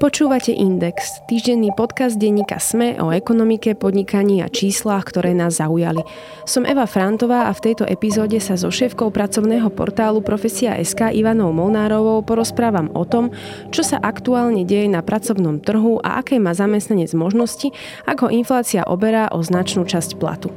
Počúvate 0.00 0.56
Index, 0.56 1.20
týždenný 1.28 1.76
podcast 1.76 2.16
denníka 2.16 2.56
SME 2.56 2.96
o 3.04 3.12
ekonomike, 3.12 3.76
podnikaní 3.76 4.40
a 4.40 4.48
číslach, 4.48 5.04
ktoré 5.04 5.36
nás 5.36 5.60
zaujali. 5.60 6.00
Som 6.48 6.64
Eva 6.64 6.88
Frantová 6.88 7.44
a 7.44 7.52
v 7.52 7.68
tejto 7.68 7.84
epizóde 7.84 8.40
sa 8.40 8.56
so 8.56 8.72
šéfkou 8.72 9.12
pracovného 9.12 9.68
portálu 9.68 10.24
Profesia 10.24 10.72
SK 10.80 11.12
Ivanou 11.12 11.52
Molnárovou 11.52 12.24
porozprávam 12.24 12.88
o 12.96 13.04
tom, 13.04 13.28
čo 13.76 13.84
sa 13.84 14.00
aktuálne 14.00 14.64
deje 14.64 14.88
na 14.88 15.04
pracovnom 15.04 15.60
trhu 15.60 16.00
a 16.00 16.24
aké 16.24 16.40
má 16.40 16.56
zamestnanec 16.56 17.12
možnosti, 17.12 17.68
ako 18.08 18.32
inflácia 18.32 18.88
oberá 18.88 19.28
o 19.28 19.44
značnú 19.44 19.84
časť 19.84 20.16
platu. 20.16 20.48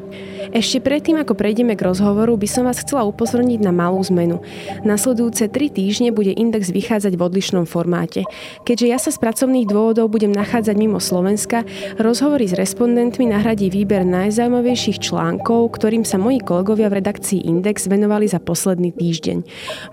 Ešte 0.56 0.80
predtým, 0.80 1.20
ako 1.20 1.36
prejdeme 1.36 1.76
k 1.76 1.84
rozhovoru, 1.84 2.40
by 2.40 2.48
som 2.48 2.64
vás 2.64 2.80
chcela 2.80 3.04
upozorniť 3.08 3.60
na 3.60 3.76
malú 3.76 4.00
zmenu. 4.08 4.40
Nasledujúce 4.88 5.52
tri 5.52 5.68
týždne 5.68 6.16
bude 6.16 6.32
index 6.32 6.72
vychádzať 6.72 7.20
v 7.20 7.26
odlišnom 7.28 7.68
formáte. 7.68 8.24
Keďže 8.64 8.88
ja 8.88 9.00
sa 9.00 9.12
z 9.12 9.20
pracovných 9.34 9.66
dôvodov 9.66 10.14
budem 10.14 10.30
nachádzať 10.30 10.78
mimo 10.78 11.02
Slovenska, 11.02 11.66
rozhovory 11.98 12.46
s 12.46 12.54
respondentmi 12.54 13.34
nahradí 13.34 13.74
výber 13.74 14.06
najzaujímavejších 14.06 15.02
článkov, 15.02 15.74
ktorým 15.74 16.06
sa 16.06 16.22
moji 16.22 16.38
kolegovia 16.38 16.86
v 16.94 17.02
redakcii 17.02 17.50
Index 17.50 17.90
venovali 17.90 18.30
za 18.30 18.38
posledný 18.38 18.94
týždeň. 18.94 19.42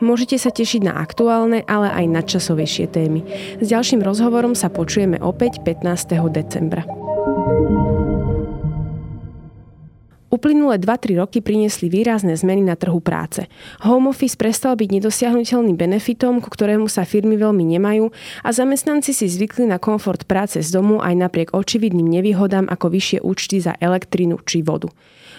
Môžete 0.05 0.37
sa 0.37 0.53
tešiť 0.53 0.85
na 0.85 1.01
aktuálne, 1.01 1.65
ale 1.65 1.89
aj 1.89 2.21
nadčasovejšie 2.21 2.93
témy. 2.93 3.25
S 3.65 3.65
ďalším 3.65 4.05
rozhovorom 4.05 4.53
sa 4.53 4.69
počujeme 4.69 5.17
opäť 5.25 5.65
15. 5.65 6.21
decembra. 6.29 7.00
Uplynulé 10.31 10.79
2-3 10.79 11.19
roky 11.19 11.43
priniesli 11.43 11.91
výrazné 11.91 12.39
zmeny 12.39 12.63
na 12.63 12.79
trhu 12.79 13.03
práce. 13.03 13.51
Home 13.83 14.15
office 14.15 14.39
prestal 14.39 14.79
byť 14.79 15.03
nedosiahnutelným 15.03 15.75
benefitom, 15.75 16.39
ku 16.39 16.47
ktorému 16.47 16.87
sa 16.87 17.03
firmy 17.03 17.35
veľmi 17.35 17.67
nemajú 17.67 18.15
a 18.47 18.49
zamestnanci 18.55 19.11
si 19.11 19.27
zvykli 19.27 19.67
na 19.67 19.83
komfort 19.83 20.31
práce 20.31 20.63
z 20.63 20.71
domu 20.71 21.03
aj 21.03 21.19
napriek 21.19 21.49
očividným 21.51 22.07
nevýhodám 22.07 22.71
ako 22.71 22.95
vyššie 22.95 23.19
účty 23.27 23.59
za 23.59 23.75
elektrinu 23.83 24.39
či 24.47 24.63
vodu. 24.63 24.87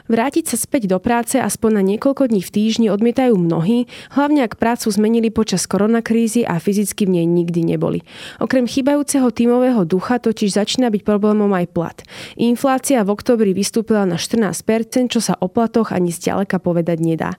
Vrátiť 0.08 0.52
sa 0.52 0.58
späť 0.58 0.92
do 0.92 0.98
práce 0.98 1.40
aspoň 1.40 1.72
na 1.80 1.84
niekoľko 1.86 2.32
dní 2.32 2.42
v 2.44 2.54
týždni 2.54 2.88
odmietajú 2.92 3.38
mnohí, 3.38 3.86
hlavne 4.14 4.46
ak 4.46 4.60
prácu 4.60 4.88
zmenili 4.92 5.30
počas 5.32 5.66
koronakrízy 5.66 6.44
a 6.44 6.60
fyzicky 6.60 7.08
v 7.08 7.22
nej 7.22 7.26
nikdy 7.30 7.64
neboli. 7.64 8.04
Okrem 8.42 8.66
chýbajúceho 8.66 9.30
tímového 9.32 9.86
ducha 9.88 10.20
totiž 10.20 10.56
začína 10.58 10.92
byť 10.92 11.02
problémom 11.06 11.50
aj 11.54 11.66
plat. 11.72 11.98
Inflácia 12.36 13.04
v 13.06 13.14
oktobri 13.14 13.52
vystúpila 13.52 14.04
na 14.08 14.18
14%, 14.20 15.12
čo 15.12 15.20
sa 15.20 15.38
o 15.40 15.48
platoch 15.48 15.94
ani 15.94 16.12
zďaleka 16.12 16.60
povedať 16.62 16.98
nedá. 17.02 17.36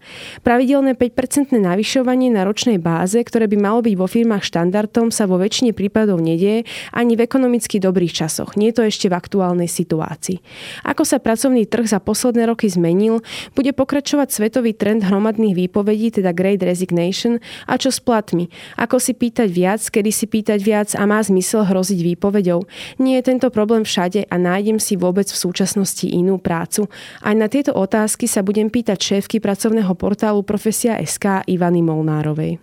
Pravidelné 0.46 0.94
5% 0.98 1.54
navyšovanie 1.56 2.32
na 2.32 2.44
ročnej 2.46 2.76
báze, 2.76 3.18
ktoré 3.20 3.46
by 3.48 3.56
malo 3.58 3.80
byť 3.82 3.94
vo 3.96 4.06
firmách 4.06 4.44
štandardom, 4.44 5.10
sa 5.14 5.28
vo 5.28 5.38
väčšine 5.38 5.74
prípadov 5.74 6.18
nedieje 6.20 6.64
ani 6.92 7.14
v 7.14 7.24
ekonomicky 7.24 7.78
dobrých 7.78 8.12
časoch. 8.12 8.54
Nie 8.58 8.70
je 8.72 8.76
to 8.78 8.82
ešte 8.88 9.06
v 9.08 9.14
aktuálnej 9.16 9.70
situácii. 9.70 10.40
Ako 10.86 11.06
sa 11.06 11.22
pracovný 11.22 11.64
trh 11.66 11.86
za 11.86 11.98
posledné 12.02 12.41
roky 12.46 12.68
zmenil, 12.68 13.24
bude 13.52 13.72
pokračovať 13.72 14.28
svetový 14.30 14.72
trend 14.76 15.06
hromadných 15.06 15.54
výpovedí, 15.66 16.20
teda 16.20 16.34
Great 16.34 16.62
Resignation, 16.62 17.38
a 17.66 17.78
čo 17.78 17.90
s 17.92 18.02
platmi? 18.02 18.50
Ako 18.78 18.98
si 18.98 19.14
pýtať 19.16 19.48
viac, 19.48 19.82
kedy 19.82 20.10
si 20.10 20.26
pýtať 20.26 20.58
viac 20.62 20.88
a 20.98 21.02
má 21.06 21.22
zmysel 21.22 21.66
hroziť 21.66 22.00
výpovedou? 22.14 22.64
Nie 22.98 23.20
je 23.20 23.28
tento 23.32 23.48
problém 23.52 23.86
všade 23.86 24.26
a 24.28 24.34
nájdem 24.38 24.82
si 24.82 24.98
vôbec 24.98 25.28
v 25.28 25.38
súčasnosti 25.38 26.04
inú 26.08 26.38
prácu? 26.42 26.90
Aj 27.22 27.34
na 27.36 27.46
tieto 27.46 27.74
otázky 27.76 28.26
sa 28.26 28.42
budem 28.42 28.68
pýtať 28.68 28.98
šéfky 28.98 29.38
pracovného 29.38 29.92
portálu 29.94 30.42
Profesia 30.42 30.98
SK 31.00 31.46
Ivany 31.46 31.80
Molnárovej. 31.80 32.58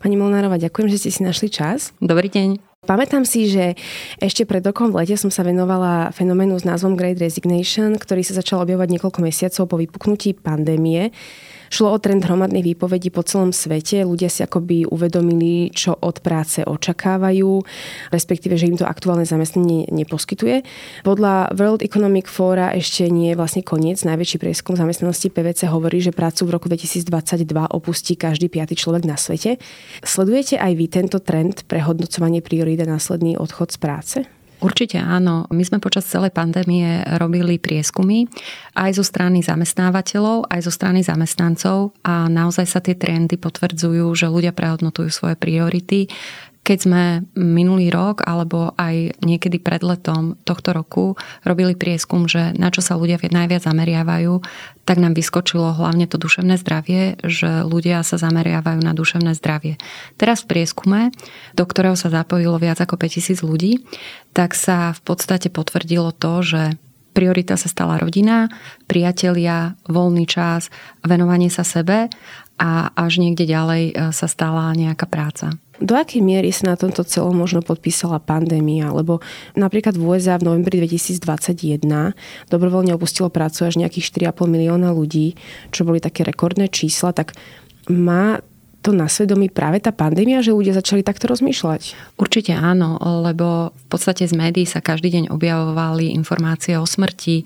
Pani 0.00 0.16
Molnárova, 0.16 0.56
ďakujem, 0.56 0.88
že 0.88 0.98
ste 1.04 1.10
si 1.12 1.20
našli 1.20 1.52
čas. 1.52 1.92
Dobrý 2.00 2.32
deň. 2.32 2.77
Pamätám 2.86 3.26
si, 3.26 3.50
že 3.50 3.74
ešte 4.22 4.46
pred 4.46 4.62
rokom 4.62 4.94
v 4.94 5.02
lete 5.02 5.18
som 5.18 5.34
sa 5.34 5.42
venovala 5.42 6.14
fenoménu 6.14 6.62
s 6.62 6.62
názvom 6.62 6.94
Great 6.94 7.18
Resignation, 7.18 7.98
ktorý 7.98 8.22
sa 8.22 8.38
začal 8.38 8.62
objavovať 8.62 8.94
niekoľko 8.94 9.18
mesiacov 9.18 9.66
po 9.66 9.82
vypuknutí 9.82 10.38
pandémie. 10.38 11.10
Šlo 11.68 11.92
o 11.92 11.98
trend 12.00 12.24
hromadných 12.24 12.72
výpovedí 12.74 13.12
po 13.12 13.20
celom 13.20 13.52
svete. 13.52 14.00
Ľudia 14.00 14.32
si 14.32 14.40
akoby 14.40 14.88
uvedomili, 14.88 15.68
čo 15.68 15.92
od 15.92 16.24
práce 16.24 16.64
očakávajú, 16.64 17.60
respektíve, 18.08 18.56
že 18.56 18.72
im 18.72 18.80
to 18.80 18.88
aktuálne 18.88 19.28
zamestnanie 19.28 19.84
neposkytuje. 19.92 20.64
Podľa 21.04 21.52
World 21.60 21.84
Economic 21.84 22.24
Fora 22.24 22.72
ešte 22.72 23.12
nie 23.12 23.36
je 23.36 23.36
vlastne 23.36 23.60
koniec. 23.60 24.00
Najväčší 24.00 24.40
prieskum 24.40 24.80
zamestnanosti 24.80 25.28
PVC 25.28 25.68
hovorí, 25.68 26.00
že 26.00 26.16
prácu 26.16 26.48
v 26.48 26.50
roku 26.56 26.66
2022 26.72 27.44
opustí 27.68 28.16
každý 28.16 28.48
piaty 28.48 28.72
človek 28.72 29.04
na 29.04 29.20
svete. 29.20 29.60
Sledujete 30.00 30.56
aj 30.56 30.72
vy 30.72 30.86
tento 30.88 31.20
trend 31.20 31.68
prehodnocovanie 31.68 32.40
priorít 32.40 32.77
a 32.84 32.90
následný 32.90 33.38
odchod 33.38 33.74
z 33.74 33.78
práce? 33.78 34.18
Určite 34.58 34.98
áno. 34.98 35.46
My 35.54 35.62
sme 35.62 35.78
počas 35.78 36.10
celej 36.10 36.34
pandémie 36.34 37.06
robili 37.14 37.62
prieskumy 37.62 38.26
aj 38.74 38.98
zo 38.98 39.06
strany 39.06 39.38
zamestnávateľov, 39.38 40.50
aj 40.50 40.60
zo 40.66 40.72
strany 40.74 41.06
zamestnancov 41.06 41.94
a 42.02 42.26
naozaj 42.26 42.66
sa 42.66 42.82
tie 42.82 42.98
trendy 42.98 43.38
potvrdzujú, 43.38 44.10
že 44.18 44.26
ľudia 44.26 44.50
prehodnotujú 44.50 45.14
svoje 45.14 45.38
priority 45.38 46.10
keď 46.68 46.78
sme 46.84 47.04
minulý 47.32 47.88
rok 47.88 48.20
alebo 48.28 48.76
aj 48.76 49.16
niekedy 49.24 49.56
pred 49.56 49.80
letom 49.80 50.36
tohto 50.44 50.76
roku 50.76 51.16
robili 51.40 51.72
prieskum, 51.72 52.28
že 52.28 52.52
na 52.60 52.68
čo 52.68 52.84
sa 52.84 53.00
ľudia 53.00 53.16
najviac 53.16 53.64
zameriavajú, 53.64 54.44
tak 54.84 55.00
nám 55.00 55.16
vyskočilo 55.16 55.72
hlavne 55.72 56.04
to 56.04 56.20
duševné 56.20 56.60
zdravie, 56.60 57.16
že 57.24 57.64
ľudia 57.64 58.04
sa 58.04 58.20
zameriavajú 58.20 58.84
na 58.84 58.92
duševné 58.92 59.32
zdravie. 59.32 59.80
Teraz 60.20 60.44
v 60.44 60.60
prieskume, 60.60 61.00
do 61.56 61.64
ktorého 61.64 61.96
sa 61.96 62.12
zapojilo 62.12 62.60
viac 62.60 62.84
ako 62.84 63.00
5000 63.00 63.40
ľudí, 63.40 63.80
tak 64.36 64.52
sa 64.52 64.92
v 64.92 65.00
podstate 65.08 65.48
potvrdilo 65.48 66.12
to, 66.12 66.44
že 66.44 66.62
priorita 67.18 67.58
sa 67.58 67.66
stala 67.66 67.98
rodina, 67.98 68.46
priatelia, 68.86 69.74
voľný 69.90 70.22
čas, 70.30 70.70
venovanie 71.02 71.50
sa 71.50 71.66
sebe 71.66 72.06
a 72.62 72.94
až 72.94 73.18
niekde 73.18 73.42
ďalej 73.42 73.82
e, 73.90 73.92
sa 74.14 74.30
stala 74.30 74.70
nejaká 74.78 75.10
práca. 75.10 75.58
Do 75.82 75.98
akej 75.98 76.22
miery 76.22 76.54
sa 76.54 76.74
na 76.74 76.76
tomto 76.78 77.02
celom 77.06 77.34
možno 77.34 77.62
podpísala 77.62 78.22
pandémia? 78.22 78.90
Lebo 78.94 79.22
napríklad 79.54 79.98
v 79.98 80.14
USA 80.14 80.38
v 80.38 80.46
novembri 80.50 80.78
2021 80.82 81.82
dobrovoľne 82.50 82.94
opustilo 82.94 83.30
prácu 83.30 83.66
až 83.66 83.78
nejakých 83.78 84.30
4,5 84.30 84.54
milióna 84.54 84.94
ľudí, 84.94 85.38
čo 85.74 85.86
boli 85.86 85.98
také 85.98 86.22
rekordné 86.22 86.70
čísla, 86.70 87.14
tak 87.14 87.34
má 87.90 88.42
to 88.78 88.94
na 88.94 89.10
svedomí 89.10 89.50
práve 89.50 89.82
tá 89.82 89.90
pandémia, 89.90 90.38
že 90.38 90.54
ľudia 90.54 90.72
začali 90.72 91.02
takto 91.02 91.26
rozmýšľať? 91.26 92.14
Určite 92.14 92.54
áno, 92.54 92.96
lebo 93.26 93.74
v 93.74 93.86
podstate 93.90 94.24
z 94.24 94.34
médií 94.38 94.64
sa 94.64 94.78
každý 94.78 95.10
deň 95.12 95.24
objavovali 95.34 96.14
informácie 96.14 96.78
o 96.78 96.86
smrti, 96.86 97.42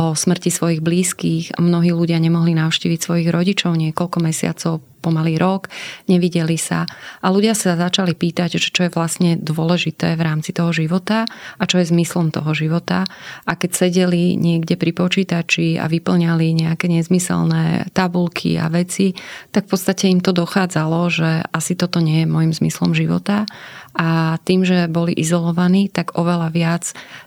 o 0.00 0.16
smrti 0.16 0.48
svojich 0.48 0.80
blízkych. 0.80 1.60
Mnohí 1.60 1.92
ľudia 1.92 2.16
nemohli 2.16 2.56
navštíviť 2.56 2.98
svojich 3.00 3.28
rodičov 3.28 3.76
niekoľko 3.76 4.18
mesiacov 4.24 4.80
pomaly 5.00 5.40
rok, 5.40 5.72
nevideli 6.06 6.60
sa 6.60 6.84
a 7.24 7.26
ľudia 7.32 7.56
sa 7.56 7.74
začali 7.74 8.12
pýtať, 8.14 8.60
čo 8.60 8.86
je 8.86 8.92
vlastne 8.92 9.40
dôležité 9.40 10.14
v 10.14 10.22
rámci 10.22 10.52
toho 10.52 10.70
života 10.70 11.24
a 11.56 11.62
čo 11.64 11.80
je 11.80 11.90
zmyslom 11.90 12.30
toho 12.30 12.52
života. 12.52 13.08
A 13.48 13.52
keď 13.56 13.88
sedeli 13.88 14.36
niekde 14.36 14.76
pri 14.76 14.92
počítači 14.92 15.80
a 15.80 15.88
vyplňali 15.88 16.52
nejaké 16.54 16.86
nezmyselné 16.86 17.90
tabulky 17.96 18.60
a 18.60 18.68
veci, 18.68 19.16
tak 19.50 19.66
v 19.66 19.72
podstate 19.74 20.12
im 20.12 20.20
to 20.20 20.36
dochádzalo, 20.36 21.00
že 21.08 21.42
asi 21.50 21.74
toto 21.74 21.98
nie 21.98 22.22
je 22.22 22.30
môjim 22.30 22.52
zmyslom 22.52 22.92
života 22.92 23.48
a 23.96 24.38
tým, 24.46 24.62
že 24.62 24.86
boli 24.86 25.16
izolovaní, 25.16 25.90
tak 25.90 26.14
oveľa 26.14 26.48
viac 26.54 26.84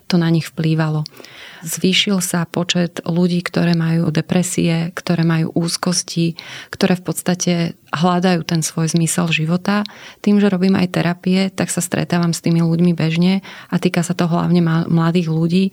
to 0.08 0.16
na 0.16 0.32
nich 0.32 0.48
vplývalo. 0.48 1.04
Zvýšil 1.64 2.20
sa 2.20 2.44
počet 2.44 3.00
ľudí, 3.08 3.40
ktoré 3.40 3.72
majú 3.72 4.12
depresie, 4.12 4.92
ktoré 4.92 5.24
majú 5.24 5.48
úzkosti, 5.56 6.36
ktoré 6.68 6.92
v 6.92 7.04
podstate 7.08 7.52
hľadajú 7.88 8.44
ten 8.44 8.60
svoj 8.60 8.92
zmysel 8.92 9.32
života. 9.32 9.80
Tým, 10.20 10.44
že 10.44 10.52
robím 10.52 10.76
aj 10.76 10.92
terapie, 10.92 11.48
tak 11.48 11.72
sa 11.72 11.80
stretávam 11.80 12.36
s 12.36 12.44
tými 12.44 12.60
ľuďmi 12.60 12.92
bežne 12.92 13.40
a 13.72 13.80
týka 13.80 14.04
sa 14.04 14.12
to 14.12 14.28
hlavne 14.28 14.60
mladých 14.92 15.32
ľudí, 15.32 15.64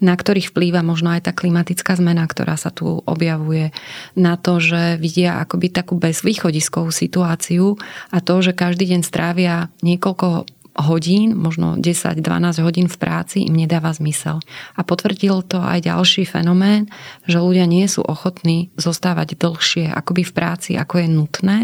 na 0.00 0.16
ktorých 0.16 0.48
vplýva 0.54 0.80
možno 0.80 1.12
aj 1.12 1.28
tá 1.28 1.32
klimatická 1.36 1.92
zmena, 2.00 2.24
ktorá 2.24 2.56
sa 2.56 2.72
tu 2.72 3.04
objavuje. 3.04 3.68
Na 4.16 4.40
to, 4.40 4.64
že 4.64 4.96
vidia 4.96 5.44
akoby 5.44 5.68
takú 5.68 6.00
bezvýchodiskovú 6.00 6.88
situáciu 6.88 7.76
a 8.08 8.24
to, 8.24 8.40
že 8.40 8.56
každý 8.56 8.96
deň 8.96 9.02
strávia 9.04 9.68
niekoľko 9.84 10.48
hodín, 10.74 11.38
možno 11.38 11.78
10-12 11.78 12.18
hodín 12.66 12.86
v 12.90 12.98
práci 12.98 13.46
im 13.46 13.54
nedáva 13.54 13.94
zmysel. 13.94 14.42
A 14.74 14.80
potvrdil 14.82 15.46
to 15.46 15.62
aj 15.62 15.86
ďalší 15.86 16.26
fenomén, 16.26 16.90
že 17.30 17.38
ľudia 17.38 17.64
nie 17.70 17.86
sú 17.86 18.02
ochotní 18.02 18.74
zostávať 18.74 19.38
dlhšie 19.38 19.94
akoby 19.94 20.26
v 20.26 20.32
práci, 20.34 20.70
ako 20.74 20.94
je 20.98 21.08
nutné 21.08 21.58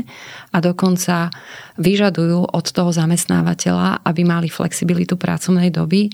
a 0.54 0.56
dokonca 0.62 1.34
vyžadujú 1.78 2.54
od 2.54 2.66
toho 2.70 2.90
zamestnávateľa, 2.94 4.06
aby 4.06 4.22
mali 4.22 4.46
flexibilitu 4.46 5.18
pracovnej 5.18 5.74
doby, 5.74 6.10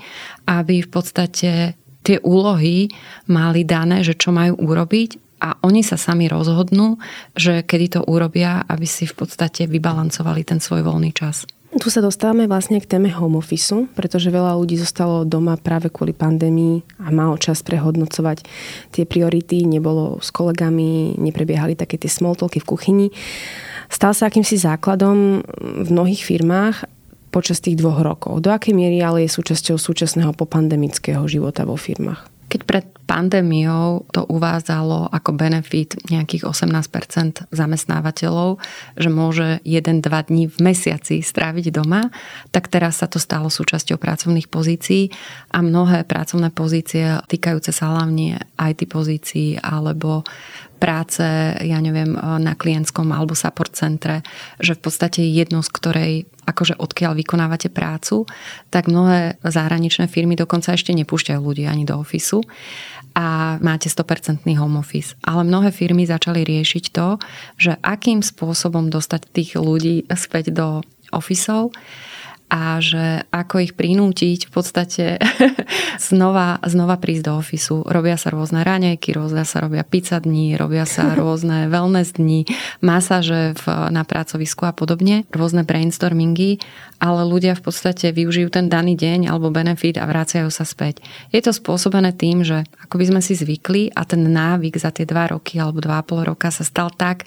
aby 0.48 0.80
v 0.80 0.88
podstate 0.88 1.76
tie 2.06 2.18
úlohy 2.22 2.88
mali 3.28 3.66
dané, 3.66 4.06
že 4.06 4.14
čo 4.14 4.30
majú 4.32 4.56
urobiť 4.62 5.26
a 5.42 5.60
oni 5.60 5.84
sa 5.84 6.00
sami 6.00 6.32
rozhodnú, 6.32 6.96
že 7.36 7.60
kedy 7.60 7.86
to 7.98 8.00
urobia, 8.08 8.64
aby 8.64 8.88
si 8.88 9.04
v 9.04 9.14
podstate 9.20 9.68
vybalancovali 9.68 10.46
ten 10.46 10.62
svoj 10.62 10.86
voľný 10.86 11.12
čas. 11.12 11.44
Tu 11.76 11.92
sa 11.92 12.00
dostávame 12.00 12.48
vlastne 12.48 12.80
k 12.80 12.88
téme 12.88 13.12
home 13.12 13.36
office, 13.36 13.86
pretože 13.92 14.32
veľa 14.32 14.56
ľudí 14.56 14.80
zostalo 14.80 15.28
doma 15.28 15.60
práve 15.60 15.92
kvôli 15.92 16.16
pandémii 16.16 16.80
a 17.04 17.12
malo 17.12 17.36
čas 17.36 17.60
prehodnocovať 17.60 18.42
tie 18.96 19.04
priority, 19.04 19.68
nebolo 19.68 20.16
s 20.24 20.32
kolegami, 20.32 21.20
neprebiehali 21.20 21.76
také 21.76 22.00
tie 22.00 22.08
smoltolky 22.08 22.64
v 22.64 22.68
kuchyni. 22.72 23.06
Stal 23.92 24.16
sa 24.16 24.32
akýmsi 24.32 24.56
základom 24.56 25.44
v 25.84 25.88
mnohých 25.92 26.24
firmách 26.24 26.88
počas 27.28 27.60
tých 27.60 27.76
dvoch 27.76 28.00
rokov. 28.00 28.40
Do 28.40 28.50
akej 28.50 28.72
miery 28.72 29.04
ale 29.04 29.28
je 29.28 29.36
súčasťou 29.36 29.76
súčasného 29.76 30.32
popandemického 30.32 31.22
života 31.28 31.68
vo 31.68 31.76
firmách? 31.76 32.35
Keď 32.56 32.64
pred 32.64 32.88
pandémiou 33.04 34.08
to 34.16 34.24
uvádzalo 34.24 35.12
ako 35.12 35.36
benefit 35.36 35.92
nejakých 36.08 36.48
18% 36.48 37.52
zamestnávateľov, 37.52 38.56
že 38.96 39.12
môže 39.12 39.60
1-2 39.60 40.00
dní 40.00 40.48
v 40.48 40.56
mesiaci 40.64 41.20
stráviť 41.20 41.68
doma, 41.68 42.08
tak 42.56 42.72
teraz 42.72 43.04
sa 43.04 43.12
to 43.12 43.20
stalo 43.20 43.52
súčasťou 43.52 44.00
pracovných 44.00 44.48
pozícií 44.48 45.12
a 45.52 45.60
mnohé 45.60 46.08
pracovné 46.08 46.48
pozície 46.48 47.20
týkajúce 47.28 47.76
sa 47.76 47.92
hlavne 47.92 48.40
IT 48.56 48.88
pozícií 48.88 49.60
alebo 49.60 50.24
práce, 50.76 51.24
ja 51.56 51.78
neviem, 51.80 52.14
na 52.16 52.52
klientskom 52.52 53.08
alebo 53.10 53.32
support 53.32 53.72
centre, 53.72 54.20
že 54.60 54.76
v 54.76 54.80
podstate 54.84 55.24
jedno 55.24 55.64
z 55.64 55.70
ktorej 55.72 56.12
akože 56.46 56.78
odkiaľ 56.78 57.18
vykonávate 57.18 57.68
prácu, 57.72 58.28
tak 58.70 58.86
mnohé 58.86 59.40
zahraničné 59.42 60.06
firmy 60.06 60.38
dokonca 60.38 60.78
ešte 60.78 60.94
nepúšťajú 60.94 61.40
ľudí 61.42 61.66
ani 61.66 61.82
do 61.82 61.98
ofisu 61.98 62.46
a 63.16 63.56
máte 63.64 63.88
100% 63.88 64.46
home 64.54 64.78
office. 64.78 65.16
Ale 65.24 65.42
mnohé 65.42 65.72
firmy 65.72 66.06
začali 66.06 66.44
riešiť 66.44 66.84
to, 66.92 67.16
že 67.56 67.80
akým 67.80 68.20
spôsobom 68.20 68.92
dostať 68.92 69.26
tých 69.32 69.58
ľudí 69.58 70.06
späť 70.14 70.52
do 70.54 70.84
ofisov 71.10 71.72
a 72.46 72.78
že 72.78 73.26
ako 73.34 73.58
ich 73.58 73.72
prinútiť 73.74 74.46
v 74.46 74.50
podstate 74.54 75.04
znova, 76.08 76.62
znova 76.62 76.94
prísť 76.94 77.24
do 77.26 77.32
ofisu. 77.42 77.82
Robia 77.82 78.14
sa 78.14 78.30
rôzne 78.30 78.62
ranejky, 78.62 79.10
rôzne 79.10 79.42
sa 79.42 79.58
robia 79.58 79.82
pizza 79.82 80.22
dní, 80.22 80.54
robia 80.54 80.86
sa 80.86 81.10
rôzne 81.20 81.66
wellness 81.66 82.14
dní, 82.14 82.46
masáže 82.78 83.58
v, 83.58 83.64
na 83.90 84.06
pracovisku 84.06 84.62
a 84.62 84.70
podobne, 84.70 85.26
rôzne 85.34 85.66
brainstormingy, 85.66 86.62
ale 87.02 87.26
ľudia 87.26 87.58
v 87.58 87.66
podstate 87.66 88.14
využijú 88.14 88.48
ten 88.54 88.70
daný 88.70 88.94
deň 88.94 89.26
alebo 89.26 89.50
benefit 89.50 89.98
a 89.98 90.06
vracajú 90.06 90.46
sa 90.48 90.62
späť. 90.62 91.02
Je 91.34 91.42
to 91.42 91.50
spôsobené 91.50 92.14
tým, 92.14 92.46
že 92.46 92.62
ako 92.86 93.02
by 93.02 93.04
sme 93.10 93.20
si 93.20 93.34
zvykli 93.34 93.90
a 93.90 94.06
ten 94.06 94.22
návyk 94.22 94.78
za 94.78 94.94
tie 94.94 95.04
dva 95.04 95.34
roky 95.34 95.58
alebo 95.58 95.82
dva 95.82 96.00
a 96.00 96.06
pol 96.06 96.22
roka 96.22 96.48
sa 96.54 96.62
stal 96.62 96.94
tak 96.94 97.26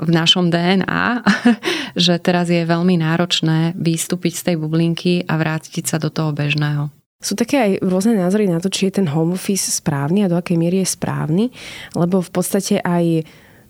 v 0.00 0.10
našom 0.10 0.50
DNA, 0.50 1.22
že 2.04 2.18
teraz 2.18 2.50
je 2.50 2.66
veľmi 2.66 2.98
náročné 2.98 3.76
vystúpiť 3.78 4.32
z 4.34 4.42
tej 4.50 4.56
bublinky 4.58 5.22
a 5.24 5.38
vrátiť 5.38 5.84
sa 5.84 5.96
do 6.00 6.10
toho 6.10 6.34
bežného. 6.34 6.90
Sú 7.24 7.32
také 7.32 7.56
aj 7.56 7.72
rôzne 7.80 8.20
názory 8.20 8.44
na 8.44 8.60
to, 8.60 8.68
či 8.68 8.92
je 8.92 9.00
ten 9.00 9.08
home 9.08 9.32
office 9.32 9.80
správny 9.80 10.26
a 10.26 10.30
do 10.30 10.36
akej 10.36 10.60
miery 10.60 10.84
je 10.84 10.92
správny, 10.92 11.48
lebo 11.96 12.20
v 12.20 12.30
podstate 12.30 12.84
aj 12.84 13.24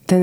ten 0.05 0.23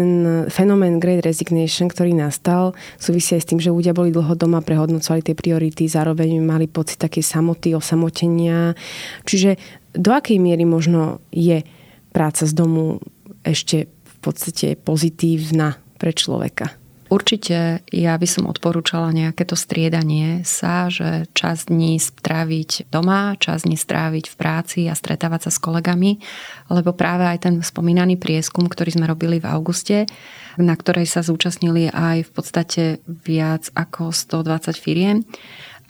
fenomén 0.51 1.01
Great 1.01 1.25
Resignation, 1.25 1.89
ktorý 1.89 2.13
nastal, 2.13 2.77
súvisí 3.01 3.33
aj 3.33 3.41
s 3.41 3.49
tým, 3.49 3.59
že 3.63 3.73
ľudia 3.73 3.97
boli 3.97 4.13
dlho 4.13 4.37
doma, 4.37 4.61
prehodnocovali 4.61 5.25
tie 5.25 5.33
priority, 5.33 5.89
zároveň 5.89 6.37
mali 6.37 6.69
pocit 6.69 7.01
takej 7.01 7.25
samoty, 7.25 7.73
osamotenia. 7.73 8.77
Čiže 9.25 9.57
do 9.97 10.13
akej 10.13 10.37
miery 10.37 10.69
možno 10.69 11.23
je 11.33 11.65
práca 12.13 12.45
z 12.45 12.53
domu 12.53 13.01
ešte 13.41 13.89
podstate 14.21 14.77
pozitívna 14.77 15.81
pre 15.97 16.13
človeka? 16.13 16.81
Určite 17.11 17.83
ja 17.91 18.15
by 18.15 18.23
som 18.23 18.47
odporúčala 18.47 19.11
nejaké 19.11 19.43
to 19.43 19.59
striedanie 19.59 20.47
sa, 20.47 20.87
že 20.87 21.27
čas 21.35 21.67
dní 21.67 21.99
stráviť 21.99 22.87
doma, 22.87 23.35
čas 23.35 23.67
dní 23.67 23.75
stráviť 23.75 24.31
v 24.31 24.35
práci 24.39 24.79
a 24.87 24.95
stretávať 24.95 25.47
sa 25.47 25.51
s 25.51 25.59
kolegami, 25.59 26.23
lebo 26.71 26.95
práve 26.95 27.27
aj 27.27 27.51
ten 27.51 27.59
spomínaný 27.59 28.15
prieskum, 28.15 28.63
ktorý 28.63 28.95
sme 28.95 29.11
robili 29.11 29.43
v 29.43 29.49
auguste, 29.51 30.07
na 30.55 30.71
ktorej 30.71 31.03
sa 31.03 31.19
zúčastnili 31.19 31.91
aj 31.91 32.17
v 32.27 32.31
podstate 32.31 32.83
viac 33.03 33.67
ako 33.75 34.15
120 34.15 34.71
firiem, 34.79 35.27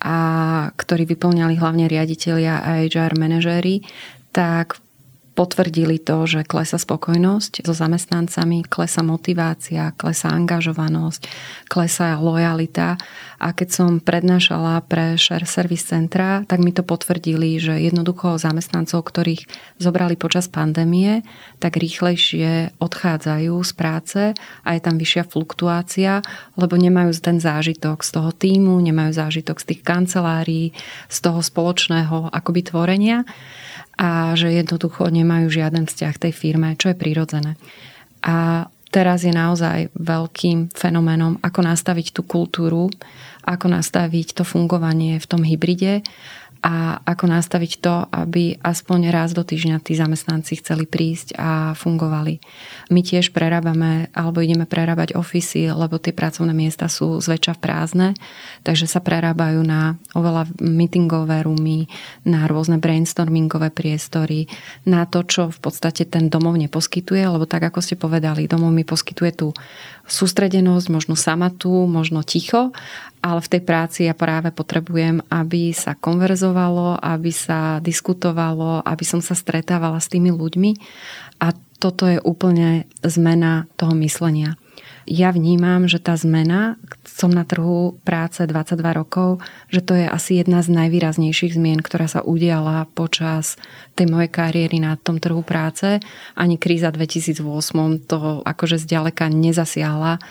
a 0.01 0.17
ktorí 0.73 1.05
vyplňali 1.05 1.61
hlavne 1.61 1.85
riaditeľia 1.85 2.65
a 2.65 2.81
HR 2.81 3.13
manažéri, 3.21 3.85
tak 4.33 4.81
potvrdili 5.31 5.95
to, 5.95 6.27
že 6.27 6.43
klesa 6.43 6.75
spokojnosť 6.75 7.63
so 7.63 7.71
zamestnancami, 7.71 8.67
klesa 8.67 8.99
motivácia, 8.99 9.95
klesa 9.95 10.27
angažovanosť, 10.35 11.21
klesa 11.71 12.19
lojalita. 12.19 12.99
A 13.41 13.55
keď 13.55 13.69
som 13.71 13.89
prednášala 14.03 14.83
pre 14.85 15.15
Share 15.15 15.47
Service 15.47 15.87
Centra, 15.87 16.43
tak 16.45 16.59
mi 16.59 16.75
to 16.75 16.83
potvrdili, 16.83 17.57
že 17.57 17.79
jednoducho 17.79 18.37
zamestnancov, 18.37 19.07
ktorých 19.07 19.47
zobrali 19.79 20.19
počas 20.19 20.51
pandémie, 20.51 21.23
tak 21.57 21.79
rýchlejšie 21.79 22.77
odchádzajú 22.77 23.55
z 23.63 23.71
práce 23.73 24.21
a 24.37 24.69
je 24.75 24.81
tam 24.83 24.99
vyššia 24.99 25.23
fluktuácia, 25.25 26.21
lebo 26.59 26.75
nemajú 26.75 27.15
ten 27.17 27.39
zážitok 27.39 28.03
z 28.03 28.09
toho 28.19 28.29
týmu, 28.35 28.77
nemajú 28.83 29.15
zážitok 29.15 29.57
z 29.63 29.65
tých 29.73 29.81
kancelárií, 29.81 30.75
z 31.07 31.17
toho 31.23 31.39
spoločného 31.39 32.29
akoby 32.29 32.61
tvorenia 32.67 33.23
a 34.01 34.33
že 34.33 34.49
jednoducho 34.49 35.13
nemajú 35.13 35.53
žiaden 35.53 35.85
vzťah 35.85 36.15
tej 36.17 36.33
firme, 36.33 36.73
čo 36.73 36.89
je 36.89 36.97
prirodzené. 36.97 37.53
A 38.25 38.65
teraz 38.89 39.21
je 39.21 39.29
naozaj 39.29 39.93
veľkým 39.93 40.73
fenoménom, 40.73 41.37
ako 41.45 41.61
nastaviť 41.61 42.17
tú 42.17 42.25
kultúru, 42.25 42.89
ako 43.45 43.69
nastaviť 43.69 44.41
to 44.41 44.43
fungovanie 44.43 45.21
v 45.21 45.29
tom 45.29 45.45
hybride 45.45 46.01
a 46.61 47.01
ako 47.01 47.25
nastaviť 47.25 47.71
to, 47.81 48.05
aby 48.13 48.53
aspoň 48.61 49.09
raz 49.09 49.33
do 49.33 49.41
týždňa 49.41 49.81
tí 49.81 49.97
zamestnanci 49.97 50.61
chceli 50.61 50.85
prísť 50.85 51.33
a 51.41 51.73
fungovali. 51.73 52.37
My 52.93 53.01
tiež 53.01 53.33
prerábame 53.33 54.13
alebo 54.13 54.45
ideme 54.45 54.69
prerábať 54.69 55.17
ofisy, 55.17 55.73
lebo 55.73 55.97
tie 55.97 56.13
pracovné 56.13 56.53
miesta 56.53 56.85
sú 56.85 57.17
zväčša 57.17 57.57
prázdne, 57.57 58.13
takže 58.61 58.85
sa 58.85 59.01
prerábajú 59.01 59.65
na 59.65 59.97
oveľa 60.13 60.53
meetingové 60.61 61.41
roomy, 61.41 61.89
na 62.29 62.45
rôzne 62.45 62.77
brainstormingové 62.77 63.73
priestory, 63.73 64.45
na 64.85 65.09
to, 65.09 65.25
čo 65.25 65.49
v 65.49 65.59
podstate 65.65 66.05
ten 66.05 66.29
domov 66.29 66.61
neposkytuje, 66.61 67.25
lebo 67.25 67.49
tak 67.49 67.73
ako 67.73 67.81
ste 67.81 67.97
povedali, 67.97 68.45
domov 68.45 68.69
mi 68.69 68.85
poskytuje 68.85 69.31
tú 69.33 69.49
sústredenosť, 70.11 70.91
možno 70.91 71.15
samatu, 71.15 71.87
možno 71.87 72.21
ticho 72.21 72.75
ale 73.21 73.39
v 73.39 73.51
tej 73.53 73.61
práci 73.61 73.99
ja 74.09 74.17
práve 74.17 74.49
potrebujem, 74.49 75.21
aby 75.29 75.69
sa 75.77 75.93
konverzovalo, 75.93 76.97
aby 76.97 77.29
sa 77.29 77.77
diskutovalo, 77.77 78.81
aby 78.81 79.05
som 79.05 79.21
sa 79.21 79.37
stretávala 79.37 80.01
s 80.01 80.09
tými 80.09 80.33
ľuďmi 80.33 80.71
a 81.37 81.53
toto 81.77 82.09
je 82.09 82.17
úplne 82.21 82.89
zmena 83.05 83.69
toho 83.77 83.93
myslenia. 84.01 84.57
Ja 85.09 85.33
vnímam, 85.33 85.89
že 85.89 85.97
tá 85.97 86.13
zmena, 86.13 86.77
som 87.03 87.33
na 87.33 87.41
trhu 87.41 87.97
práce 88.05 88.45
22 88.45 88.77
rokov, 88.93 89.41
že 89.73 89.81
to 89.81 89.97
je 89.97 90.05
asi 90.05 90.39
jedna 90.41 90.61
z 90.61 90.69
najvýraznejších 90.71 91.57
zmien, 91.57 91.81
ktorá 91.81 92.05
sa 92.05 92.21
udiala 92.21 92.85
počas 92.93 93.57
tej 93.97 94.07
mojej 94.07 94.29
kariéry 94.29 94.77
na 94.77 94.95
tom 95.01 95.17
trhu 95.17 95.41
práce. 95.41 95.97
Ani 96.37 96.61
kríza 96.61 96.93
2008 96.93 97.41
to 98.05 98.45
akože 98.45 98.77
zďaleka 98.77 99.27
nezasiahla 99.33 100.21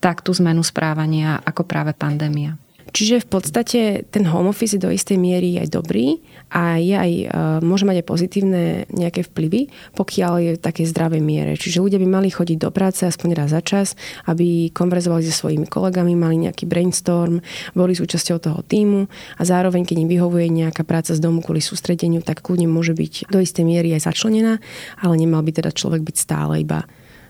tak 0.00 0.24
tú 0.24 0.32
zmenu 0.32 0.64
správania 0.64 1.42
ako 1.44 1.68
práve 1.68 1.92
pandémia. 1.92 2.56
Čiže 2.90 3.22
v 3.22 3.28
podstate 3.30 3.80
ten 4.10 4.26
home 4.26 4.50
office 4.50 4.74
je 4.74 4.82
do 4.82 4.90
istej 4.90 5.14
miery 5.14 5.62
aj 5.62 5.70
dobrý 5.70 6.18
a 6.50 6.82
je 6.82 6.94
aj, 6.98 7.12
e, 7.12 7.26
môže 7.62 7.86
mať 7.86 8.02
aj 8.02 8.06
pozitívne 8.06 8.62
nejaké 8.90 9.22
vplyvy, 9.30 9.70
pokiaľ 9.94 10.32
je 10.42 10.50
v 10.58 10.62
takej 10.62 10.86
zdravej 10.90 11.22
miere. 11.22 11.54
Čiže 11.54 11.78
ľudia 11.78 12.02
by 12.02 12.08
mali 12.10 12.28
chodiť 12.34 12.58
do 12.58 12.70
práce 12.74 13.06
aspoň 13.06 13.28
raz 13.38 13.54
za 13.54 13.62
čas, 13.62 13.94
aby 14.26 14.74
konverzovali 14.74 15.22
so 15.30 15.46
svojimi 15.46 15.70
kolegami, 15.70 16.18
mali 16.18 16.50
nejaký 16.50 16.66
brainstorm, 16.66 17.38
boli 17.78 17.94
súčasťou 17.94 18.42
toho 18.42 18.60
týmu 18.66 19.06
a 19.38 19.42
zároveň, 19.46 19.86
keď 19.86 19.96
im 20.02 20.10
vyhovuje 20.10 20.50
nejaká 20.50 20.82
práca 20.82 21.14
z 21.14 21.22
domu 21.22 21.38
kvôli 21.42 21.62
sústredeniu, 21.62 22.26
tak 22.26 22.42
kľudne 22.42 22.66
môže 22.66 22.94
byť 22.94 23.30
do 23.30 23.38
istej 23.38 23.62
miery 23.62 23.94
aj 23.94 24.10
začlenená, 24.10 24.58
ale 24.98 25.14
nemal 25.14 25.46
by 25.46 25.54
teda 25.54 25.70
človek 25.70 26.02
byť 26.02 26.16
stále 26.18 26.66
iba 26.66 26.82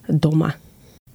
doma. 0.09 0.57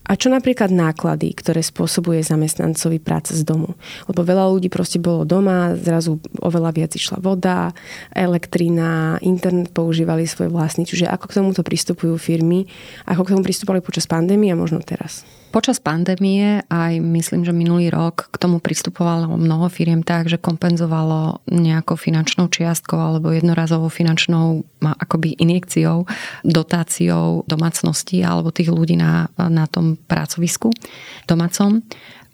A 0.05 0.13
čo 0.13 0.29
napríklad 0.29 0.69
náklady, 0.69 1.33
ktoré 1.33 1.65
spôsobuje 1.65 2.21
zamestnancovi 2.21 3.01
práca 3.01 3.33
z 3.33 3.41
domu? 3.41 3.74
Lebo 4.05 4.21
veľa 4.21 4.53
ľudí 4.53 4.69
proste 4.69 5.01
bolo 5.01 5.25
doma, 5.25 5.74
zrazu 5.74 6.21
oveľa 6.38 6.71
viac 6.77 6.91
išla 6.93 7.17
voda, 7.17 7.74
elektrina, 8.13 9.17
internet 9.25 9.74
používali 9.74 10.29
svoj 10.29 10.53
vlastný. 10.53 10.85
Čiže 10.85 11.09
ako 11.09 11.25
k 11.25 11.35
tomuto 11.41 11.62
pristupujú 11.65 12.21
firmy, 12.21 12.69
ako 13.09 13.25
k 13.25 13.31
tomu 13.33 13.41
pristupovali 13.41 13.81
počas 13.81 14.05
pandémie 14.05 14.53
a 14.53 14.59
možno 14.59 14.77
teraz? 14.85 15.25
Počas 15.55 15.79
pandémie 15.79 16.67
aj 16.67 17.00
myslím, 17.00 17.47
že 17.47 17.55
minulý 17.55 17.88
rok 17.88 18.27
k 18.27 18.35
tomu 18.35 18.59
pristupovalo 18.59 19.39
mnoho 19.39 19.71
firiem 19.71 20.03
tak, 20.03 20.27
že 20.27 20.35
kompenzovalo 20.35 21.47
nejakou 21.47 21.95
finančnou 21.95 22.51
čiastkou 22.51 23.00
alebo 23.00 23.31
jednorazovou 23.31 23.88
finančnou 23.88 24.67
akoby 24.83 25.39
injekciou, 25.39 26.03
dotáciou 26.43 27.47
domácnosti 27.47 28.19
alebo 28.19 28.51
tých 28.51 28.67
ľudí 28.67 29.00
na, 29.00 29.31
na 29.39 29.63
tom 29.63 29.95
pracovisku 29.95 30.75
domácom. 31.24 31.79